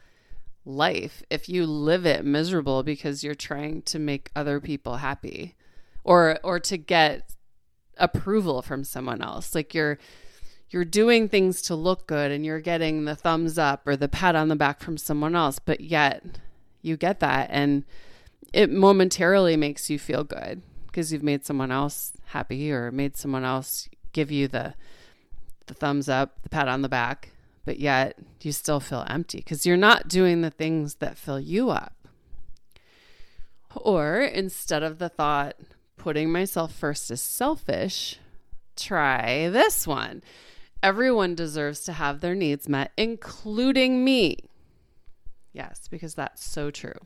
life 0.66 1.24
if 1.30 1.48
you 1.48 1.66
live 1.66 2.06
it 2.06 2.26
miserable 2.26 2.84
because 2.84 3.24
you're 3.24 3.36
trying 3.36 3.82
to 3.84 4.00
make 4.00 4.32
other 4.36 4.60
people 4.60 4.98
happy? 4.98 5.56
Or 6.04 6.40
or 6.44 6.60
to 6.60 6.78
get 6.78 7.36
approval 7.98 8.62
from 8.62 8.84
someone 8.84 9.22
else. 9.22 9.56
Like 9.56 9.74
you're 9.74 9.98
you're 10.70 10.86
doing 10.86 11.30
things 11.30 11.62
to 11.64 11.76
look 11.76 12.08
good 12.08 12.32
and 12.32 12.46
you're 12.46 12.60
getting 12.60 13.06
the 13.06 13.16
thumbs 13.16 13.58
up 13.58 13.88
or 13.88 13.96
the 13.96 14.10
pat 14.10 14.36
on 14.36 14.48
the 14.50 14.56
back 14.56 14.82
from 14.82 14.98
someone 14.98 15.36
else 15.36 15.60
but 15.60 15.80
yet 15.80 16.24
you 16.82 16.98
get 16.98 17.20
that 17.20 17.48
and 17.52 17.86
it 18.52 18.72
momentarily 18.72 19.56
makes 19.56 19.90
you 19.90 20.00
feel 20.00 20.24
good 20.24 20.62
because 20.88 21.14
you've 21.14 21.24
made 21.24 21.46
someone 21.46 21.72
else 21.72 22.14
happy 22.28 22.72
or 22.72 22.92
made 22.92 23.16
someone 23.16 23.44
else 23.44 23.88
give 24.12 24.32
you 24.32 24.48
the 24.48 24.74
the 25.68 25.74
thumbs 25.74 26.08
up, 26.08 26.42
the 26.44 26.50
pat 26.50 26.68
on 26.68 26.82
the 26.82 26.90
back 26.90 27.32
but 27.65 27.80
yet 27.80 28.17
you 28.41 28.51
still 28.51 28.80
feel 28.80 29.06
empty 29.10 29.39
because 29.39 29.65
you're 29.65 29.75
not 29.75 30.08
doing 30.08 30.41
the 30.41 30.51
things 30.51 30.95
that 30.95 31.17
fill 31.17 31.39
you 31.39 31.71
up. 31.71 31.93
Or 33.75 34.21
instead 34.21 34.84
of 34.84 34.99
the 34.99 35.10
thought, 35.10 35.56
putting 35.97 36.32
myself 36.32 36.73
first 36.73 37.12
is 37.12 37.21
selfish, 37.21 38.19
try 38.78 39.49
this 39.49 39.86
one. 39.86 40.21
Everyone 40.82 41.34
deserves 41.34 41.82
to 41.82 41.93
have 41.93 42.21
their 42.21 42.36
needs 42.36 42.69
met, 42.69 42.91
including 42.95 44.06
me. 44.06 44.38
Yes, 45.51 45.88
because 45.89 46.13
that's 46.13 46.45
so 46.45 46.69
true. 46.69 46.99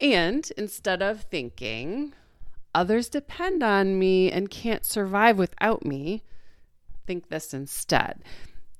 And 0.00 0.50
instead 0.56 1.02
of 1.02 1.22
thinking, 1.22 2.14
others 2.74 3.08
depend 3.08 3.62
on 3.62 3.98
me 3.98 4.32
and 4.32 4.50
can't 4.50 4.84
survive 4.84 5.36
without 5.36 5.84
me, 5.84 6.22
think 7.06 7.28
this 7.28 7.52
instead 7.52 8.22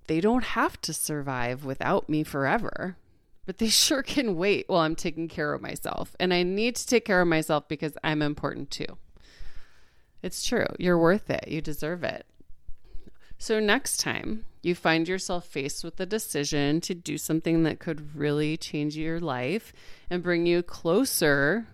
they 0.06 0.20
don't 0.20 0.44
have 0.44 0.80
to 0.82 0.92
survive 0.92 1.64
without 1.64 2.08
me 2.08 2.22
forever, 2.22 2.96
but 3.46 3.58
they 3.58 3.68
sure 3.68 4.02
can 4.02 4.36
wait 4.36 4.68
while 4.68 4.80
I'm 4.80 4.96
taking 4.96 5.28
care 5.28 5.52
of 5.52 5.62
myself. 5.62 6.16
And 6.18 6.32
I 6.32 6.42
need 6.42 6.76
to 6.76 6.86
take 6.86 7.04
care 7.04 7.20
of 7.20 7.28
myself 7.28 7.68
because 7.68 7.96
I'm 8.02 8.22
important 8.22 8.70
too. 8.70 8.98
It's 10.22 10.44
true. 10.44 10.66
You're 10.78 10.98
worth 10.98 11.30
it. 11.30 11.48
You 11.48 11.60
deserve 11.60 12.04
it. 12.04 12.26
So, 13.38 13.58
next 13.58 13.98
time 13.98 14.44
you 14.62 14.76
find 14.76 15.08
yourself 15.08 15.46
faced 15.46 15.82
with 15.82 15.98
a 15.98 16.06
decision 16.06 16.80
to 16.82 16.94
do 16.94 17.18
something 17.18 17.64
that 17.64 17.80
could 17.80 18.14
really 18.14 18.56
change 18.56 18.96
your 18.96 19.18
life 19.18 19.72
and 20.08 20.22
bring 20.22 20.46
you 20.46 20.62
closer 20.62 21.66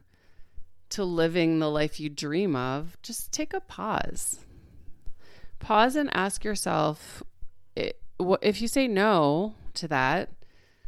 to 0.89 1.05
living 1.05 1.59
the 1.59 1.71
life 1.71 2.01
you 2.01 2.09
dream 2.09 2.57
of, 2.57 2.97
just 3.03 3.33
take 3.33 3.53
a 3.53 3.61
pause. 3.61 4.39
Pause 5.59 5.97
and 5.97 6.17
ask 6.17 6.45
yourself 6.45 7.23
if 8.19 8.61
you 8.61 8.69
say 8.69 8.89
no 8.89 9.55
to 9.75 9.89
that, 9.89 10.31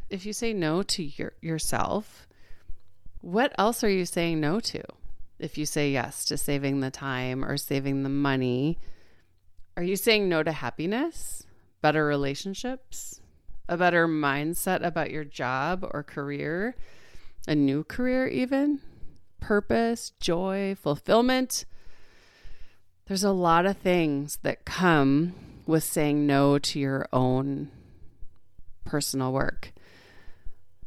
if 0.09 0.27
you 0.27 0.33
say 0.33 0.53
no 0.53 0.83
to 0.83 1.05
your, 1.05 1.33
yourself, 1.41 2.27
what 3.21 3.53
else 3.59 3.85
are 3.85 3.91
you 3.91 4.05
saying 4.05 4.41
no 4.41 4.61
to? 4.61 4.83
If 5.39 5.57
you 5.57 5.65
say 5.65 5.91
yes 5.91 6.25
to 6.27 6.37
saving 6.37 6.81
the 6.81 6.91
time 6.91 7.45
or 7.45 7.57
saving 7.57 8.03
the 8.03 8.09
money, 8.09 8.79
are 9.77 9.83
you 9.83 9.97
saying 9.97 10.29
no 10.29 10.43
to 10.43 10.53
happiness, 10.53 11.47
better 11.81 12.05
relationships, 12.05 13.21
a 13.69 13.77
better 13.77 14.09
mindset 14.09 14.85
about 14.85 15.11
your 15.11 15.25
job 15.25 15.89
or 15.93 16.03
career, 16.03 16.75
a 17.47 17.55
new 17.55 17.85
career, 17.85 18.27
even 18.27 18.81
purpose, 19.39 20.13
joy, 20.21 20.75
fulfillment? 20.75 21.65
There's 23.07 23.25
a 23.25 23.33
lot 23.33 23.67
of 23.67 23.79
things 23.79 24.39
that 24.43 24.65
come 24.65 25.35
with 25.71 25.85
saying 25.85 26.27
no 26.27 26.59
to 26.59 26.79
your 26.79 27.07
own 27.13 27.71
personal 28.85 29.33
work, 29.33 29.73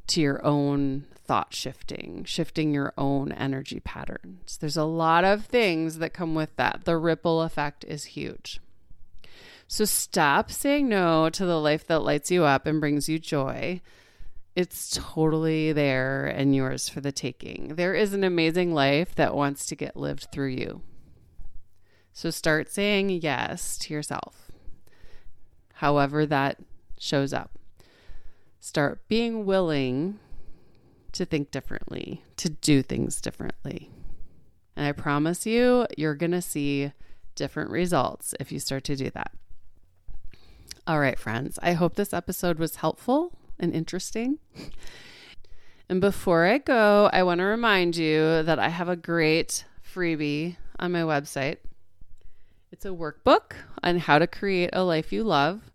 to 0.08 0.22
your 0.22 0.46
own 0.46 1.06
thought 1.16 1.54
shifting, 1.54 2.24
shifting 2.26 2.74
your 2.74 2.94
own 2.98 3.32
energy 3.32 3.80
patterns. 3.80 4.58
There's 4.58 4.78
a 4.78 4.84
lot 4.84 5.24
of 5.24 5.46
things 5.46 6.00
that 6.00 6.14
come 6.14 6.36
with 6.36 6.54
that. 6.58 6.82
The 6.84 6.98
ripple 6.98 7.42
effect 7.42 7.86
is 7.88 8.04
huge. 8.04 8.60
So 9.68 9.86
stop 9.86 10.52
saying 10.52 10.90
no 10.90 11.30
to 11.30 11.46
the 11.46 11.60
life 11.60 11.88
that 11.88 12.02
lights 12.02 12.30
you 12.30 12.44
up 12.44 12.68
and 12.68 12.82
brings 12.82 13.08
you 13.08 13.18
joy. 13.18 13.82
It's 14.56 14.92
totally 14.94 15.72
there 15.72 16.28
and 16.28 16.54
yours 16.54 16.90
for 16.90 17.00
the 17.00 17.14
taking. 17.14 17.76
There 17.76 17.96
is 17.96 18.14
an 18.14 18.24
amazing 18.24 18.74
life 18.74 19.16
that 19.16 19.34
wants 19.34 19.66
to 19.68 19.76
get 19.76 19.96
lived 19.96 20.28
through 20.32 20.50
you. 20.50 20.82
So 22.12 22.30
start 22.30 22.70
saying 22.70 23.10
yes 23.10 23.78
to 23.80 23.94
yourself 23.94 24.43
however 25.74 26.26
that 26.26 26.58
shows 26.98 27.34
up. 27.34 27.52
Start 28.60 29.08
being 29.08 29.46
willing 29.46 30.20
to 31.12 31.26
think 31.26 31.52
differently, 31.52 32.24
to 32.38 32.50
do 32.50 32.82
things 32.82 33.22
differently. 33.22 33.92
And 34.76 34.86
I 34.86 34.92
promise 34.92 35.46
you, 35.46 35.86
you're 35.98 36.16
going 36.16 36.32
to 36.32 36.42
see 36.42 36.92
different 37.36 37.70
results 37.70 38.34
if 38.40 38.52
you 38.52 38.60
start 38.60 38.84
to 38.86 38.96
do 38.96 39.10
that. 39.12 39.32
All 40.86 41.00
right, 41.00 41.18
friends, 41.18 41.60
I 41.62 41.74
hope 41.74 41.96
this 41.96 42.14
episode 42.14 42.60
was 42.60 42.78
helpful 42.78 43.32
and 43.60 43.74
interesting. 43.74 44.40
And 45.88 46.02
before 46.02 46.46
I 46.46 46.58
go, 46.58 47.10
I 47.14 47.24
want 47.24 47.40
to 47.40 47.46
remind 47.46 47.96
you 47.96 48.44
that 48.44 48.60
I 48.60 48.70
have 48.70 48.90
a 48.90 48.96
great 48.96 49.66
freebie 49.86 50.58
on 50.80 50.92
my 50.92 51.02
website. 51.02 51.58
It's 52.74 52.86
a 52.86 52.90
workbook 52.90 53.54
on 53.84 54.00
how 54.00 54.18
to 54.18 54.26
create 54.26 54.72
a 54.74 54.82
life 54.82 55.14
you 55.14 55.24
love 55.24 55.70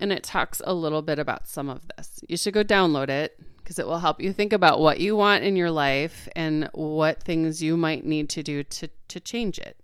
and 0.00 0.12
it 0.12 0.24
talks 0.24 0.60
a 0.64 0.74
little 0.74 1.02
bit 1.02 1.20
about 1.20 1.46
some 1.46 1.68
of 1.68 1.82
this. 1.96 2.18
You 2.26 2.36
should 2.36 2.54
go 2.54 2.64
download 2.64 3.08
it 3.08 3.38
because 3.58 3.78
it 3.78 3.86
will 3.86 4.00
help 4.00 4.20
you 4.20 4.32
think 4.32 4.52
about 4.52 4.80
what 4.80 4.98
you 4.98 5.14
want 5.14 5.44
in 5.44 5.54
your 5.54 5.70
life 5.70 6.28
and 6.34 6.68
what 6.72 7.22
things 7.22 7.62
you 7.62 7.76
might 7.76 8.04
need 8.04 8.28
to 8.30 8.42
do 8.42 8.64
to, 8.64 8.88
to 9.06 9.20
change 9.20 9.60
it. 9.60 9.78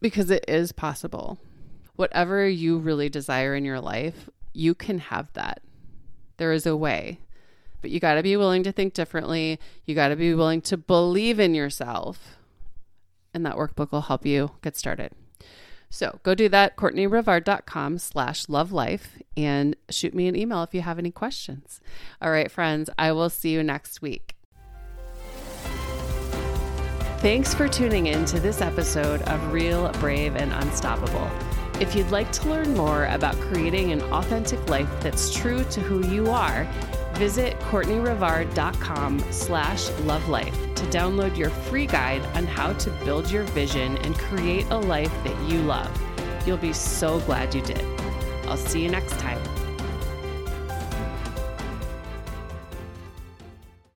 Because 0.00 0.30
it 0.30 0.44
is 0.46 0.70
possible. 0.70 1.40
Whatever 1.96 2.48
you 2.48 2.78
really 2.78 3.08
desire 3.08 3.56
in 3.56 3.64
your 3.64 3.80
life, 3.80 4.30
you 4.52 4.76
can 4.76 5.00
have 5.00 5.32
that. 5.32 5.60
There 6.36 6.52
is 6.52 6.66
a 6.66 6.76
way. 6.76 7.18
But 7.80 7.90
you 7.90 7.98
got 7.98 8.14
to 8.14 8.22
be 8.22 8.36
willing 8.36 8.62
to 8.62 8.70
think 8.70 8.94
differently. 8.94 9.58
You 9.86 9.96
got 9.96 10.10
to 10.10 10.16
be 10.16 10.34
willing 10.34 10.60
to 10.62 10.76
believe 10.76 11.40
in 11.40 11.52
yourself. 11.52 12.36
And 13.32 13.46
that 13.46 13.56
workbook 13.56 13.92
will 13.92 14.02
help 14.02 14.26
you 14.26 14.52
get 14.62 14.76
started. 14.76 15.12
So 15.88 16.20
go 16.22 16.36
do 16.36 16.48
that, 16.50 16.76
CourtneyRivard.com 16.76 17.98
slash 17.98 18.48
love 18.48 18.70
life 18.70 19.18
and 19.36 19.74
shoot 19.90 20.14
me 20.14 20.28
an 20.28 20.36
email 20.36 20.62
if 20.62 20.72
you 20.72 20.82
have 20.82 20.98
any 21.00 21.10
questions. 21.10 21.80
All 22.22 22.30
right, 22.30 22.50
friends, 22.50 22.88
I 22.96 23.10
will 23.10 23.28
see 23.28 23.50
you 23.50 23.64
next 23.64 24.00
week. 24.00 24.36
Thanks 27.18 27.52
for 27.52 27.68
tuning 27.68 28.06
in 28.06 28.24
to 28.26 28.40
this 28.40 28.62
episode 28.62 29.20
of 29.22 29.52
Real, 29.52 29.90
Brave, 29.94 30.36
and 30.36 30.52
Unstoppable. 30.52 31.30
If 31.80 31.94
you'd 31.94 32.10
like 32.10 32.30
to 32.32 32.48
learn 32.48 32.74
more 32.74 33.06
about 33.06 33.34
creating 33.36 33.92
an 33.92 34.00
authentic 34.04 34.70
life 34.70 34.88
that's 35.00 35.34
true 35.34 35.64
to 35.64 35.80
who 35.80 36.06
you 36.08 36.30
are, 36.30 36.66
visit 37.20 37.58
CourtneyRivard.com 37.60 39.18
slash 39.30 39.90
lovelife 40.04 40.54
to 40.74 40.86
download 40.86 41.36
your 41.36 41.50
free 41.50 41.84
guide 41.84 42.22
on 42.34 42.46
how 42.46 42.72
to 42.72 42.90
build 43.04 43.30
your 43.30 43.42
vision 43.42 43.98
and 43.98 44.16
create 44.16 44.64
a 44.70 44.78
life 44.78 45.12
that 45.22 45.38
you 45.50 45.60
love. 45.60 45.90
You'll 46.46 46.56
be 46.56 46.72
so 46.72 47.20
glad 47.20 47.54
you 47.54 47.60
did. 47.60 47.84
I'll 48.46 48.56
see 48.56 48.82
you 48.82 48.88
next 48.88 49.18
time. 49.18 49.38